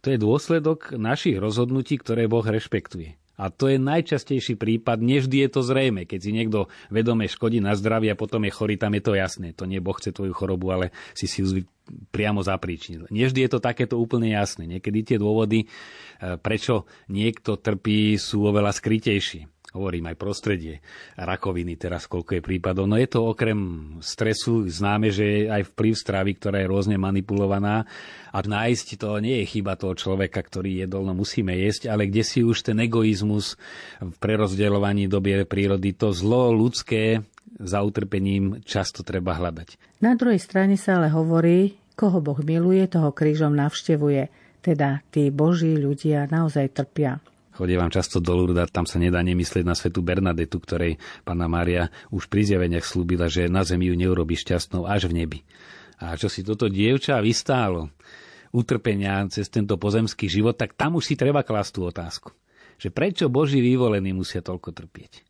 To 0.00 0.06
je 0.08 0.16
dôsledok 0.16 0.96
našich 0.96 1.36
rozhodnutí, 1.36 2.00
ktoré 2.00 2.24
Boh 2.24 2.44
rešpektuje. 2.46 3.20
A 3.38 3.54
to 3.54 3.70
je 3.70 3.78
najčastejší 3.78 4.58
prípad, 4.58 4.98
nevždy 4.98 5.46
je 5.46 5.48
to 5.48 5.62
zrejme. 5.62 6.04
Keď 6.04 6.18
si 6.18 6.30
niekto 6.34 6.66
vedome 6.90 7.30
škodí 7.30 7.62
na 7.62 7.78
zdravie 7.78 8.10
a 8.10 8.18
potom 8.18 8.42
je 8.42 8.50
chorý, 8.50 8.74
tam 8.74 8.98
je 8.98 9.02
to 9.06 9.12
jasné. 9.14 9.54
To 9.54 9.64
nie 9.64 9.78
Boh 9.78 9.94
chce 9.94 10.10
tvoju 10.10 10.34
chorobu, 10.34 10.74
ale 10.74 10.86
si 11.14 11.30
si 11.30 11.46
ju 11.46 11.62
priamo 12.10 12.42
zapríčinil. 12.42 13.08
Nevždy 13.08 13.46
je 13.46 13.50
to 13.54 13.62
takéto 13.62 13.96
úplne 13.96 14.34
jasné. 14.34 14.66
Niekedy 14.66 15.14
tie 15.14 15.18
dôvody, 15.22 15.64
e, 15.64 15.66
prečo 16.36 16.84
niekto 17.08 17.56
trpí, 17.56 18.18
sú 18.18 18.44
oveľa 18.44 18.74
skrytejšie 18.74 19.57
hovorím 19.76 20.08
aj 20.08 20.16
prostredie 20.16 20.80
rakoviny 21.16 21.76
teraz, 21.76 22.08
koľko 22.08 22.40
je 22.40 22.42
prípadov. 22.44 22.88
No 22.88 22.96
je 22.96 23.08
to 23.08 23.28
okrem 23.28 23.58
stresu 24.00 24.64
známe, 24.64 25.12
že 25.12 25.24
je 25.24 25.40
aj 25.52 25.72
vplyv 25.74 25.94
stravy, 25.94 26.32
ktorá 26.40 26.64
je 26.64 26.70
rôzne 26.72 26.96
manipulovaná 26.96 27.84
a 28.32 28.38
nájsť 28.40 29.00
to 29.00 29.20
nie 29.20 29.44
je 29.44 29.58
chyba 29.58 29.76
toho 29.76 29.92
človeka, 29.96 30.40
ktorý 30.40 30.84
jedol, 30.84 31.04
no 31.04 31.12
musíme 31.12 31.52
jesť, 31.52 31.92
ale 31.92 32.08
kde 32.08 32.24
si 32.24 32.40
už 32.40 32.64
ten 32.64 32.80
egoizmus 32.80 33.60
v 34.00 34.14
prerozdeľovaní 34.16 35.08
dobie 35.08 35.44
prírody, 35.44 35.92
to 35.92 36.12
zlo 36.12 36.52
ľudské 36.52 37.24
za 37.58 37.80
utrpením 37.82 38.60
často 38.62 39.02
treba 39.02 39.34
hľadať. 39.36 40.00
Na 40.04 40.14
druhej 40.14 40.38
strane 40.38 40.76
sa 40.76 41.00
ale 41.00 41.10
hovorí, 41.10 41.80
koho 41.98 42.22
Boh 42.22 42.38
miluje, 42.44 42.86
toho 42.86 43.10
krížom 43.10 43.56
navštevuje. 43.56 44.30
Teda 44.62 45.02
tí 45.10 45.30
boží 45.34 45.74
ľudia 45.74 46.30
naozaj 46.30 46.74
trpia. 46.74 47.18
Chodievam 47.58 47.90
často 47.90 48.22
do 48.22 48.38
Lurda, 48.38 48.70
tam 48.70 48.86
sa 48.86 49.02
nedá 49.02 49.18
nemyslieť 49.18 49.66
na 49.66 49.74
svetu 49.74 49.98
Bernadetu, 49.98 50.62
ktorej 50.62 50.94
pána 51.26 51.50
Mária 51.50 51.90
už 52.14 52.30
pri 52.30 52.46
zjaveniach 52.46 52.86
slúbila, 52.86 53.26
že 53.26 53.50
na 53.50 53.66
zemi 53.66 53.90
ju 53.90 53.98
neurobi 53.98 54.38
šťastnou 54.38 54.86
až 54.86 55.10
v 55.10 55.26
nebi. 55.26 55.38
A 55.98 56.14
čo 56.14 56.30
si 56.30 56.46
toto 56.46 56.70
dievča 56.70 57.18
vystálo, 57.18 57.90
utrpenia 58.54 59.26
cez 59.26 59.50
tento 59.50 59.74
pozemský 59.74 60.30
život, 60.30 60.54
tak 60.54 60.78
tam 60.78 61.02
už 61.02 61.10
si 61.10 61.14
treba 61.18 61.42
klásť 61.42 61.70
tú 61.74 61.80
otázku. 61.90 62.30
Že 62.78 62.94
prečo 62.94 63.26
Boží 63.26 63.58
vyvolení 63.58 64.14
musia 64.14 64.38
toľko 64.38 64.70
trpieť? 64.70 65.27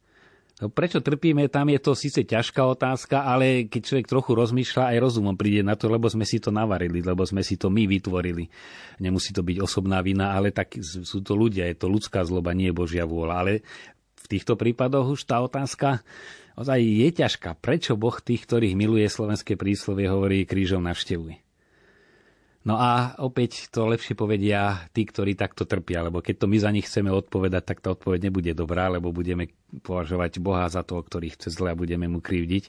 No 0.58 0.66
prečo 0.66 0.98
trpíme, 0.98 1.46
tam 1.46 1.70
je 1.70 1.78
to 1.78 1.94
síce 1.94 2.18
ťažká 2.18 2.66
otázka, 2.66 3.22
ale 3.22 3.70
keď 3.70 3.82
človek 3.82 4.06
trochu 4.10 4.34
rozmýšľa, 4.34 4.90
aj 4.90 4.98
rozumom 4.98 5.38
príde 5.38 5.62
na 5.62 5.78
to, 5.78 5.86
lebo 5.86 6.10
sme 6.10 6.26
si 6.26 6.42
to 6.42 6.50
navarili, 6.50 6.98
lebo 6.98 7.22
sme 7.22 7.46
si 7.46 7.54
to 7.54 7.70
my 7.70 7.86
vytvorili. 7.86 8.50
Nemusí 8.98 9.30
to 9.30 9.46
byť 9.46 9.54
osobná 9.62 10.02
vina, 10.02 10.34
ale 10.34 10.50
tak 10.50 10.74
sú 10.82 11.22
to 11.22 11.38
ľudia, 11.38 11.70
je 11.70 11.78
to 11.78 11.86
ľudská 11.86 12.26
zloba, 12.26 12.58
nie 12.58 12.74
Božia 12.74 13.06
vôľa. 13.06 13.34
Ale 13.38 13.52
v 14.18 14.26
týchto 14.26 14.58
prípadoch 14.58 15.14
už 15.14 15.30
tá 15.30 15.38
otázka 15.38 16.02
ozaj 16.58 16.82
je 16.82 17.08
ťažká. 17.14 17.54
Prečo 17.62 17.94
Boh 17.94 18.18
tých, 18.18 18.42
ktorých 18.42 18.74
miluje 18.74 19.06
slovenské 19.06 19.54
príslovie, 19.54 20.10
hovorí 20.10 20.42
krížom 20.42 20.82
navštevuje? 20.82 21.47
No 22.68 22.76
a 22.76 23.16
opäť 23.24 23.72
to 23.72 23.88
lepšie 23.88 24.12
povedia 24.12 24.84
tí, 24.92 25.08
ktorí 25.08 25.32
takto 25.32 25.64
trpia, 25.64 26.04
lebo 26.04 26.20
keď 26.20 26.44
to 26.44 26.50
my 26.52 26.60
za 26.60 26.68
nich 26.68 26.84
chceme 26.84 27.08
odpovedať, 27.08 27.64
tak 27.64 27.80
tá 27.80 27.96
odpoveď 27.96 28.28
nebude 28.28 28.52
dobrá, 28.52 28.92
lebo 28.92 29.08
budeme 29.08 29.48
považovať 29.80 30.36
Boha 30.36 30.68
za 30.68 30.84
toho, 30.84 31.00
ktorý 31.00 31.32
chce 31.32 31.48
zle 31.48 31.72
a 31.72 31.80
budeme 31.80 32.04
mu 32.12 32.20
krivdiť. 32.20 32.68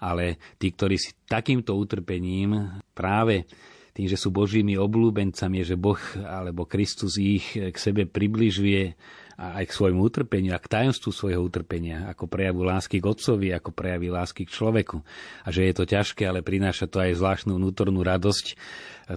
Ale 0.00 0.40
tí, 0.56 0.72
ktorí 0.72 0.96
si 0.96 1.12
takýmto 1.28 1.76
utrpením 1.76 2.80
práve 2.96 3.44
tým, 3.92 4.08
že 4.08 4.16
sú 4.16 4.32
Božími 4.32 4.80
oblúbencami, 4.80 5.60
že 5.60 5.76
Boh 5.76 6.00
alebo 6.24 6.64
Kristus 6.64 7.20
ich 7.20 7.52
k 7.52 7.76
sebe 7.76 8.08
približuje 8.08 8.96
a 9.34 9.58
aj 9.62 9.70
k 9.70 9.76
svojmu 9.76 10.00
utrpeniu 10.00 10.54
a 10.54 10.62
k 10.62 10.70
tajomstvu 10.70 11.10
svojho 11.10 11.42
utrpenia, 11.42 12.06
ako 12.10 12.30
prejavu 12.30 12.62
lásky 12.62 13.02
k 13.02 13.06
Otcovi, 13.10 13.50
ako 13.50 13.74
prejaví 13.74 14.08
lásky 14.10 14.46
k 14.46 14.54
človeku. 14.54 15.02
A 15.44 15.48
že 15.50 15.66
je 15.66 15.74
to 15.74 15.84
ťažké, 15.84 16.22
ale 16.26 16.46
prináša 16.46 16.86
to 16.86 17.02
aj 17.02 17.18
zvláštnu 17.18 17.58
vnútornú 17.58 18.00
radosť, 18.02 18.46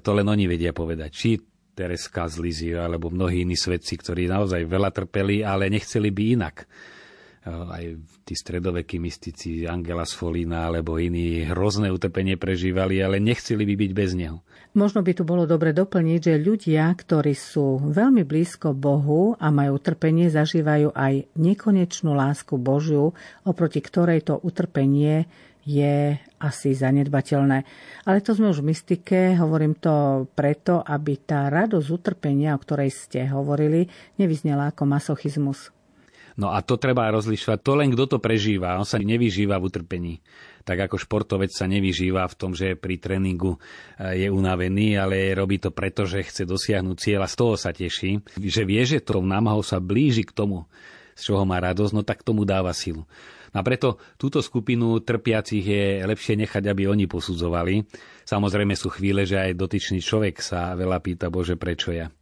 to 0.01 0.11
len 0.17 0.25
oni 0.25 0.49
vedia 0.49 0.73
povedať. 0.73 1.09
Či 1.13 1.29
Tereska 1.77 2.25
z 2.25 2.41
Lizio, 2.41 2.81
alebo 2.81 3.13
mnohí 3.13 3.45
iní 3.45 3.53
svedci, 3.53 4.01
ktorí 4.01 4.25
naozaj 4.25 4.65
veľa 4.65 4.89
trpeli, 4.89 5.45
ale 5.45 5.69
nechceli 5.69 6.09
by 6.09 6.23
inak 6.33 6.65
aj 7.47 7.97
tí 8.27 8.33
stredovekí 8.35 8.99
mystici 8.99 9.63
Angela 9.63 10.03
Sfolina 10.03 10.67
alebo 10.67 10.99
iní 10.99 11.47
hrozné 11.47 11.87
utrpenie 11.89 12.35
prežívali, 12.35 12.99
ale 12.99 13.23
nechceli 13.23 13.63
by 13.63 13.75
byť 13.79 13.91
bez 13.95 14.11
neho. 14.13 14.43
Možno 14.77 15.01
by 15.01 15.11
tu 15.17 15.23
bolo 15.25 15.49
dobre 15.49 15.73
doplniť, 15.73 16.19
že 16.21 16.43
ľudia, 16.43 16.91
ktorí 16.93 17.33
sú 17.33 17.81
veľmi 17.81 18.21
blízko 18.21 18.77
Bohu 18.77 19.33
a 19.39 19.49
majú 19.49 19.81
utrpenie, 19.81 20.29
zažívajú 20.29 20.93
aj 20.93 21.33
nekonečnú 21.33 22.13
lásku 22.13 22.59
Božiu, 22.61 23.15
oproti 23.41 23.81
ktorej 23.81 24.27
to 24.27 24.37
utrpenie 24.37 25.25
je 25.67 26.15
asi 26.39 26.71
zanedbateľné. 26.71 27.57
Ale 28.07 28.23
to 28.23 28.31
sme 28.31 28.55
už 28.55 28.63
v 28.63 28.71
mystike, 28.71 29.35
hovorím 29.35 29.75
to 29.75 30.27
preto, 30.31 30.79
aby 30.79 31.19
tá 31.19 31.51
radosť 31.51 31.87
utrpenia, 31.91 32.55
o 32.55 32.61
ktorej 32.61 32.93
ste 32.93 33.27
hovorili, 33.27 33.91
nevyznela 34.15 34.71
ako 34.71 34.87
masochizmus. 34.87 35.76
No 36.37 36.53
a 36.53 36.61
to 36.61 36.77
treba 36.77 37.09
rozlišovať. 37.09 37.59
To 37.65 37.73
len 37.73 37.89
kto 37.89 38.05
to 38.05 38.17
prežíva. 38.21 38.77
On 38.77 38.85
sa 38.85 39.01
nevyžíva 39.01 39.57
v 39.57 39.65
utrpení. 39.73 40.15
Tak 40.61 40.85
ako 40.85 41.01
športovec 41.01 41.49
sa 41.49 41.65
nevyžíva 41.65 42.29
v 42.29 42.37
tom, 42.37 42.53
že 42.53 42.77
pri 42.77 43.01
tréningu 43.01 43.57
eh, 43.57 44.25
je 44.25 44.27
unavený, 44.29 45.01
ale 45.01 45.33
robí 45.33 45.57
to 45.57 45.73
preto, 45.73 46.05
že 46.05 46.21
chce 46.21 46.45
dosiahnuť 46.45 46.97
cieľ 47.01 47.25
a 47.25 47.31
z 47.31 47.35
toho 47.35 47.53
sa 47.57 47.73
teší. 47.73 48.21
Že 48.37 48.61
vie, 48.69 48.81
že 48.85 49.01
to 49.01 49.17
námahou 49.17 49.65
sa 49.65 49.81
blíži 49.81 50.29
k 50.29 50.35
tomu, 50.37 50.69
z 51.17 51.33
čoho 51.33 51.41
má 51.41 51.57
radosť, 51.57 51.93
no 51.97 52.05
tak 52.05 52.21
tomu 52.21 52.45
dáva 52.45 52.69
silu. 52.69 53.09
A 53.57 53.65
preto 53.65 53.97
túto 54.21 54.37
skupinu 54.45 55.01
trpiacich 55.01 55.65
je 55.65 56.05
lepšie 56.05 56.37
nechať, 56.37 56.69
aby 56.69 56.85
oni 56.85 57.09
posudzovali. 57.09 57.89
Samozrejme 58.29 58.77
sú 58.77 58.93
chvíle, 58.93 59.25
že 59.25 59.41
aj 59.41 59.57
dotyčný 59.57 59.97
človek 59.97 60.37
sa 60.43 60.77
veľa 60.77 61.01
pýta, 61.01 61.33
Bože, 61.33 61.57
prečo 61.57 61.89
ja? 61.89 62.13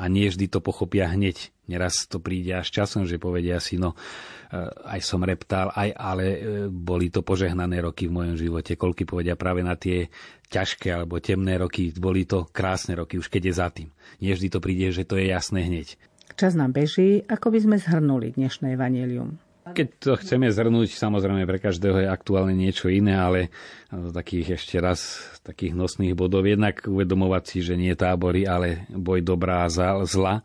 a 0.00 0.08
nie 0.08 0.32
vždy 0.32 0.48
to 0.48 0.64
pochopia 0.64 1.12
hneď. 1.12 1.52
Neraz 1.70 2.10
to 2.10 2.18
príde 2.18 2.58
až 2.58 2.74
časom, 2.74 3.06
že 3.06 3.22
povedia 3.22 3.62
si, 3.62 3.78
no 3.78 3.94
e, 3.94 4.58
aj 4.90 5.00
som 5.06 5.22
reptál, 5.22 5.70
aj, 5.70 5.94
ale 5.94 6.24
e, 6.26 6.38
boli 6.66 7.14
to 7.14 7.22
požehnané 7.22 7.78
roky 7.78 8.10
v 8.10 8.18
mojom 8.18 8.34
živote. 8.34 8.74
Koľky 8.74 9.06
povedia 9.06 9.38
práve 9.38 9.62
na 9.62 9.78
tie 9.78 10.10
ťažké 10.50 10.90
alebo 10.90 11.22
temné 11.22 11.62
roky, 11.62 11.94
boli 11.94 12.26
to 12.26 12.50
krásne 12.50 12.98
roky, 12.98 13.22
už 13.22 13.30
keď 13.30 13.42
je 13.46 13.54
za 13.54 13.68
tým. 13.70 13.88
Nie 14.18 14.34
vždy 14.34 14.50
to 14.50 14.58
príde, 14.58 14.90
že 14.90 15.06
to 15.06 15.14
je 15.14 15.30
jasné 15.30 15.62
hneď. 15.62 15.94
Čas 16.34 16.58
nám 16.58 16.74
beží, 16.74 17.22
ako 17.30 17.54
by 17.54 17.58
sme 17.62 17.76
zhrnuli 17.78 18.34
dnešné 18.34 18.74
evanelium. 18.74 19.38
Keď 19.70 19.88
to 20.02 20.12
chceme 20.18 20.50
zhrnúť, 20.50 20.98
samozrejme 20.98 21.46
pre 21.46 21.62
každého 21.62 22.02
je 22.02 22.08
aktuálne 22.10 22.56
niečo 22.56 22.90
iné, 22.90 23.14
ale 23.14 23.54
takých 23.92 24.58
ešte 24.58 24.82
raz 24.82 25.20
takých 25.46 25.78
nosných 25.78 26.16
bodov. 26.16 26.48
Jednak 26.48 26.82
uvedomovať 26.88 27.44
si, 27.46 27.58
že 27.62 27.78
nie 27.78 27.94
tábory, 27.94 28.48
ale 28.48 28.88
boj 28.90 29.22
dobrá 29.22 29.62
a 29.62 29.70
zla 29.70 30.42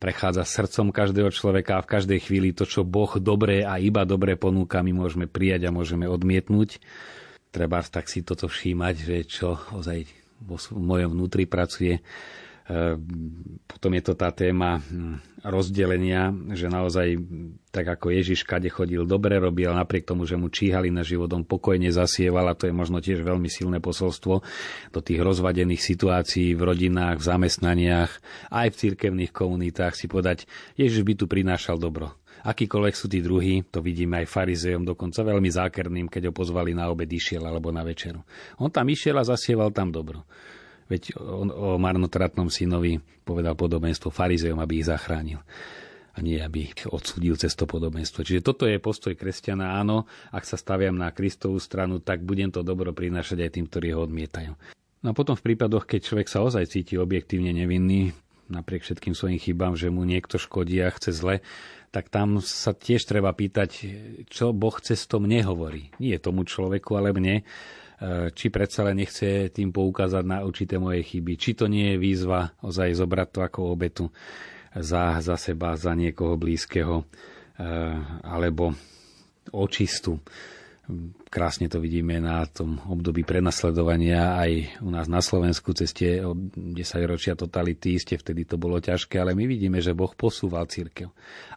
prechádza 0.00 0.48
srdcom 0.48 0.90
každého 0.90 1.28
človeka 1.28 1.76
a 1.78 1.84
v 1.84 1.90
každej 1.92 2.20
chvíli 2.24 2.56
to, 2.56 2.64
čo 2.64 2.88
Boh 2.88 3.12
dobré 3.20 3.62
a 3.62 3.76
iba 3.76 4.08
dobré 4.08 4.34
ponúka, 4.34 4.80
my 4.80 4.96
môžeme 4.96 5.28
prijať 5.28 5.68
a 5.68 5.74
môžeme 5.76 6.08
odmietnúť. 6.08 6.80
Treba 7.52 7.84
tak 7.84 8.08
si 8.08 8.24
toto 8.24 8.48
všímať, 8.48 8.94
že 8.96 9.16
čo 9.28 9.60
ozaj 9.76 10.08
vo 10.40 10.56
mojom 10.72 11.12
vnútri 11.12 11.44
pracuje 11.44 12.00
potom 13.66 13.90
je 13.98 14.02
to 14.04 14.14
tá 14.14 14.30
téma 14.30 14.78
hm, 14.78 15.42
rozdelenia, 15.42 16.30
že 16.54 16.70
naozaj 16.70 17.18
tak 17.74 17.86
ako 17.98 18.12
Ježiš 18.14 18.46
kade 18.46 18.68
chodil, 18.70 19.02
dobre 19.08 19.40
robil, 19.40 19.72
napriek 19.72 20.06
tomu, 20.06 20.28
že 20.28 20.38
mu 20.38 20.52
číhali 20.52 20.92
na 20.92 21.02
životom, 21.02 21.42
pokojne 21.42 21.90
zasieval 21.90 22.46
a 22.50 22.58
to 22.58 22.70
je 22.70 22.74
možno 22.74 23.02
tiež 23.02 23.26
veľmi 23.26 23.50
silné 23.50 23.82
posolstvo 23.82 24.34
do 24.94 25.00
tých 25.00 25.20
rozvadených 25.22 25.82
situácií 25.82 26.54
v 26.54 26.62
rodinách, 26.62 27.18
v 27.18 27.26
zamestnaniach, 27.26 28.10
aj 28.52 28.68
v 28.70 28.78
cirkevných 28.86 29.32
komunitách 29.32 29.96
si 29.96 30.06
povedať, 30.06 30.46
Ježiš 30.78 31.02
by 31.02 31.14
tu 31.18 31.24
prinášal 31.26 31.80
dobro. 31.80 32.14
Akýkoľvek 32.40 32.94
sú 32.96 33.06
tí 33.08 33.20
druhí, 33.20 33.60
to 33.68 33.84
vidíme 33.84 34.24
aj 34.24 34.32
farizejom, 34.32 34.88
dokonca 34.88 35.20
veľmi 35.20 35.50
zákerným, 35.52 36.06
keď 36.08 36.30
ho 36.30 36.32
pozvali 36.32 36.72
na 36.72 36.88
obed 36.88 37.08
išiel 37.08 37.44
alebo 37.44 37.68
na 37.68 37.84
večeru. 37.84 38.24
On 38.56 38.72
tam 38.72 38.88
išiel 38.88 39.20
a 39.20 39.28
zasieval 39.28 39.72
tam 39.76 39.92
dobro. 39.92 40.24
Veď 40.90 41.14
on 41.22 41.54
o 41.54 41.78
marnotratnom 41.78 42.50
synovi 42.50 42.98
povedal 43.22 43.54
podobenstvo 43.54 44.10
farizejom, 44.10 44.58
aby 44.58 44.82
ich 44.82 44.90
zachránil 44.90 45.38
a 46.10 46.18
nie 46.18 46.42
aby 46.42 46.66
ich 46.66 46.74
odsudil 46.90 47.38
cez 47.38 47.54
to 47.54 47.70
podobenstvo. 47.70 48.26
Čiže 48.26 48.42
toto 48.42 48.66
je 48.66 48.82
postoj 48.82 49.14
kresťana. 49.14 49.78
Áno, 49.78 50.10
ak 50.34 50.42
sa 50.42 50.58
staviam 50.58 50.98
na 50.98 51.14
Kristovú 51.14 51.62
stranu, 51.62 52.02
tak 52.02 52.26
budem 52.26 52.50
to 52.50 52.66
dobro 52.66 52.90
prinášať 52.90 53.46
aj 53.46 53.50
tým, 53.54 53.66
ktorí 53.70 53.94
ho 53.94 54.02
odmietajú. 54.10 54.52
No 55.00 55.06
a 55.14 55.16
potom 55.16 55.38
v 55.38 55.46
prípadoch, 55.46 55.86
keď 55.86 56.00
človek 56.02 56.28
sa 56.28 56.42
ozaj 56.44 56.68
cíti 56.68 56.98
objektívne 56.98 57.54
nevinný, 57.54 58.12
napriek 58.50 58.82
všetkým 58.82 59.14
svojim 59.14 59.38
chybám, 59.38 59.78
že 59.78 59.88
mu 59.88 60.02
niekto 60.02 60.36
škodí 60.36 60.82
a 60.82 60.90
chce 60.90 61.14
zle, 61.14 61.36
tak 61.94 62.10
tam 62.10 62.42
sa 62.42 62.74
tiež 62.74 63.02
treba 63.06 63.30
pýtať, 63.32 63.70
čo 64.30 64.50
Boh 64.50 64.76
cez 64.82 65.06
to 65.06 65.22
mne 65.22 65.46
hovorí. 65.46 65.90
Nie 66.02 66.22
tomu 66.22 66.44
človeku, 66.44 66.94
ale 66.98 67.14
mne 67.14 67.46
či 68.32 68.48
predsa 68.48 68.80
len 68.88 69.04
nechce 69.04 69.52
tým 69.52 69.68
poukázať 69.76 70.24
na 70.24 70.40
určité 70.40 70.80
moje 70.80 71.04
chyby. 71.04 71.36
Či 71.36 71.52
to 71.52 71.68
nie 71.68 71.94
je 71.94 72.00
výzva 72.00 72.48
ozaj 72.64 72.96
zobrať 72.96 73.28
to 73.28 73.40
ako 73.44 73.60
obetu 73.68 74.08
za, 74.72 75.20
za 75.20 75.36
seba, 75.36 75.76
za 75.76 75.92
niekoho 75.92 76.40
blízkeho, 76.40 77.04
eh, 77.04 77.96
alebo 78.24 78.72
očistu. 79.52 80.16
Krásne 81.30 81.70
to 81.70 81.78
vidíme 81.78 82.18
na 82.18 82.42
tom 82.50 82.82
období 82.90 83.22
prenasledovania 83.22 84.34
aj 84.42 84.82
u 84.82 84.90
nás 84.90 85.06
na 85.06 85.22
Slovensku 85.22 85.70
cez 85.70 85.94
tie 85.94 86.18
10 86.18 86.74
ročia 87.06 87.38
totality. 87.38 87.94
Isté 87.94 88.18
vtedy 88.18 88.42
to 88.42 88.58
bolo 88.58 88.82
ťažké, 88.82 89.22
ale 89.22 89.38
my 89.38 89.46
vidíme, 89.46 89.78
že 89.78 89.94
Boh 89.94 90.10
posúval 90.18 90.66
církev. 90.66 91.06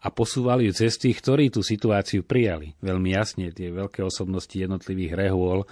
A 0.06 0.08
posúval 0.14 0.62
ju 0.62 0.70
cez 0.70 1.02
tých, 1.02 1.18
ktorí 1.18 1.50
tú 1.50 1.66
situáciu 1.66 2.22
prijali. 2.22 2.78
Veľmi 2.86 3.18
jasne, 3.18 3.50
tie 3.50 3.74
veľké 3.74 4.06
osobnosti 4.06 4.54
jednotlivých 4.54 5.18
rehôl 5.18 5.66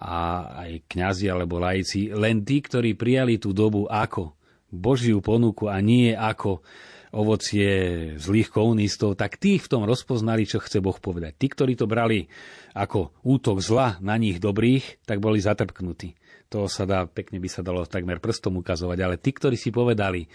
a 0.00 0.48
aj 0.64 0.88
kňazi 0.88 1.28
alebo 1.28 1.60
laici, 1.60 2.08
len 2.08 2.40
tí, 2.40 2.64
ktorí 2.64 2.96
prijali 2.96 3.36
tú 3.36 3.52
dobu 3.52 3.84
ako 3.84 4.32
Božiu 4.72 5.20
ponuku 5.20 5.68
a 5.68 5.76
nie 5.84 6.16
ako 6.16 6.64
ovocie 7.10 8.14
zlých 8.16 8.54
komunistov, 8.54 9.18
tak 9.18 9.36
tí 9.36 9.58
v 9.58 9.66
tom 9.66 9.82
rozpoznali, 9.82 10.46
čo 10.46 10.62
chce 10.62 10.78
Boh 10.78 10.94
povedať. 10.94 11.34
Tí, 11.36 11.46
ktorí 11.50 11.74
to 11.74 11.90
brali 11.90 12.30
ako 12.72 13.12
útok 13.26 13.58
zla 13.58 13.98
na 13.98 14.14
nich 14.14 14.38
dobrých, 14.38 15.04
tak 15.04 15.18
boli 15.18 15.42
zatrpknutí. 15.42 16.14
To 16.54 16.70
sa 16.70 16.86
dá, 16.86 17.06
pekne 17.10 17.42
by 17.42 17.48
sa 17.50 17.66
dalo 17.66 17.82
takmer 17.86 18.22
prstom 18.22 18.62
ukazovať, 18.62 18.98
ale 19.02 19.16
tí, 19.18 19.34
ktorí 19.34 19.58
si 19.58 19.74
povedali, 19.74 20.30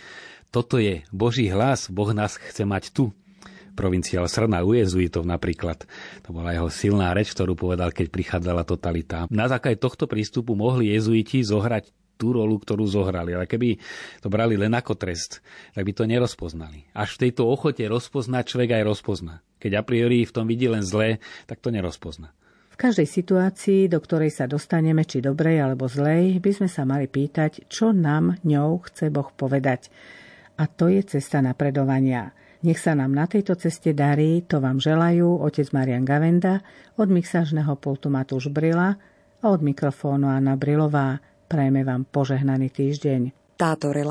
toto 0.51 0.79
je 0.79 1.03
Boží 1.15 1.47
hlas, 1.47 1.87
Boh 1.91 2.11
nás 2.11 2.35
chce 2.39 2.67
mať 2.67 2.91
tu, 2.91 3.15
provinciál 3.75 4.25
Srna 4.31 4.63
u 4.63 4.73
jezuitov 4.73 5.27
napríklad. 5.27 5.83
To 6.23 6.31
bola 6.31 6.55
jeho 6.55 6.71
silná 6.71 7.11
reč, 7.11 7.35
ktorú 7.35 7.59
povedal, 7.59 7.91
keď 7.91 8.07
prichádzala 8.09 8.63
totalita. 8.63 9.27
Na 9.27 9.51
základe 9.51 9.77
tohto 9.77 10.07
prístupu 10.07 10.55
mohli 10.55 10.95
jezuiti 10.95 11.43
zohrať 11.43 11.91
tú 12.15 12.31
rolu, 12.31 12.55
ktorú 12.57 12.87
zohrali. 12.87 13.35
Ale 13.35 13.45
keby 13.45 13.75
to 14.23 14.31
brali 14.31 14.55
len 14.55 14.71
ako 14.71 14.95
trest, 14.95 15.43
tak 15.75 15.83
by 15.83 15.91
to 15.91 16.07
nerozpoznali. 16.07 16.87
Až 16.95 17.19
v 17.19 17.27
tejto 17.27 17.43
ochote 17.45 17.83
rozpoznať 17.83 18.43
človek 18.55 18.79
aj 18.81 18.83
rozpozná. 18.87 19.43
Keď 19.59 19.71
a 19.75 19.83
priori 19.83 20.23
v 20.23 20.33
tom 20.33 20.47
vidí 20.47 20.71
len 20.71 20.83
zlé, 20.83 21.19
tak 21.45 21.59
to 21.59 21.69
nerozpozná. 21.69 22.31
V 22.75 22.77
každej 22.91 23.07
situácii, 23.07 23.87
do 23.87 24.03
ktorej 24.03 24.35
sa 24.35 24.51
dostaneme, 24.51 25.07
či 25.07 25.23
dobrej 25.23 25.63
alebo 25.63 25.87
zlej, 25.87 26.43
by 26.43 26.51
sme 26.51 26.67
sa 26.67 26.83
mali 26.83 27.07
pýtať, 27.07 27.71
čo 27.71 27.95
nám 27.95 28.35
ňou 28.43 28.83
chce 28.83 29.07
Boh 29.07 29.31
povedať. 29.31 29.87
A 30.59 30.67
to 30.67 30.91
je 30.91 30.99
cesta 31.03 31.39
napredovania. 31.39 32.35
Nech 32.65 32.81
sa 32.81 32.97
nám 32.97 33.13
na 33.13 33.29
tejto 33.29 33.53
ceste 33.53 33.93
darí, 33.93 34.41
to 34.41 34.57
vám 34.57 34.81
želajú 34.81 35.37
otec 35.45 35.69
Marian 35.69 36.01
Gavenda, 36.01 36.65
od 36.97 37.13
mixážneho 37.13 37.77
pultu 37.77 38.09
Matúš 38.09 38.49
Brila 38.49 38.97
a 39.37 39.45
od 39.45 39.61
mikrofónu 39.61 40.25
Anna 40.25 40.57
Brilová. 40.57 41.21
Prajeme 41.45 41.85
vám 41.85 42.09
požehnaný 42.09 42.73
týždeň. 42.73 43.21
Táto 43.53 43.93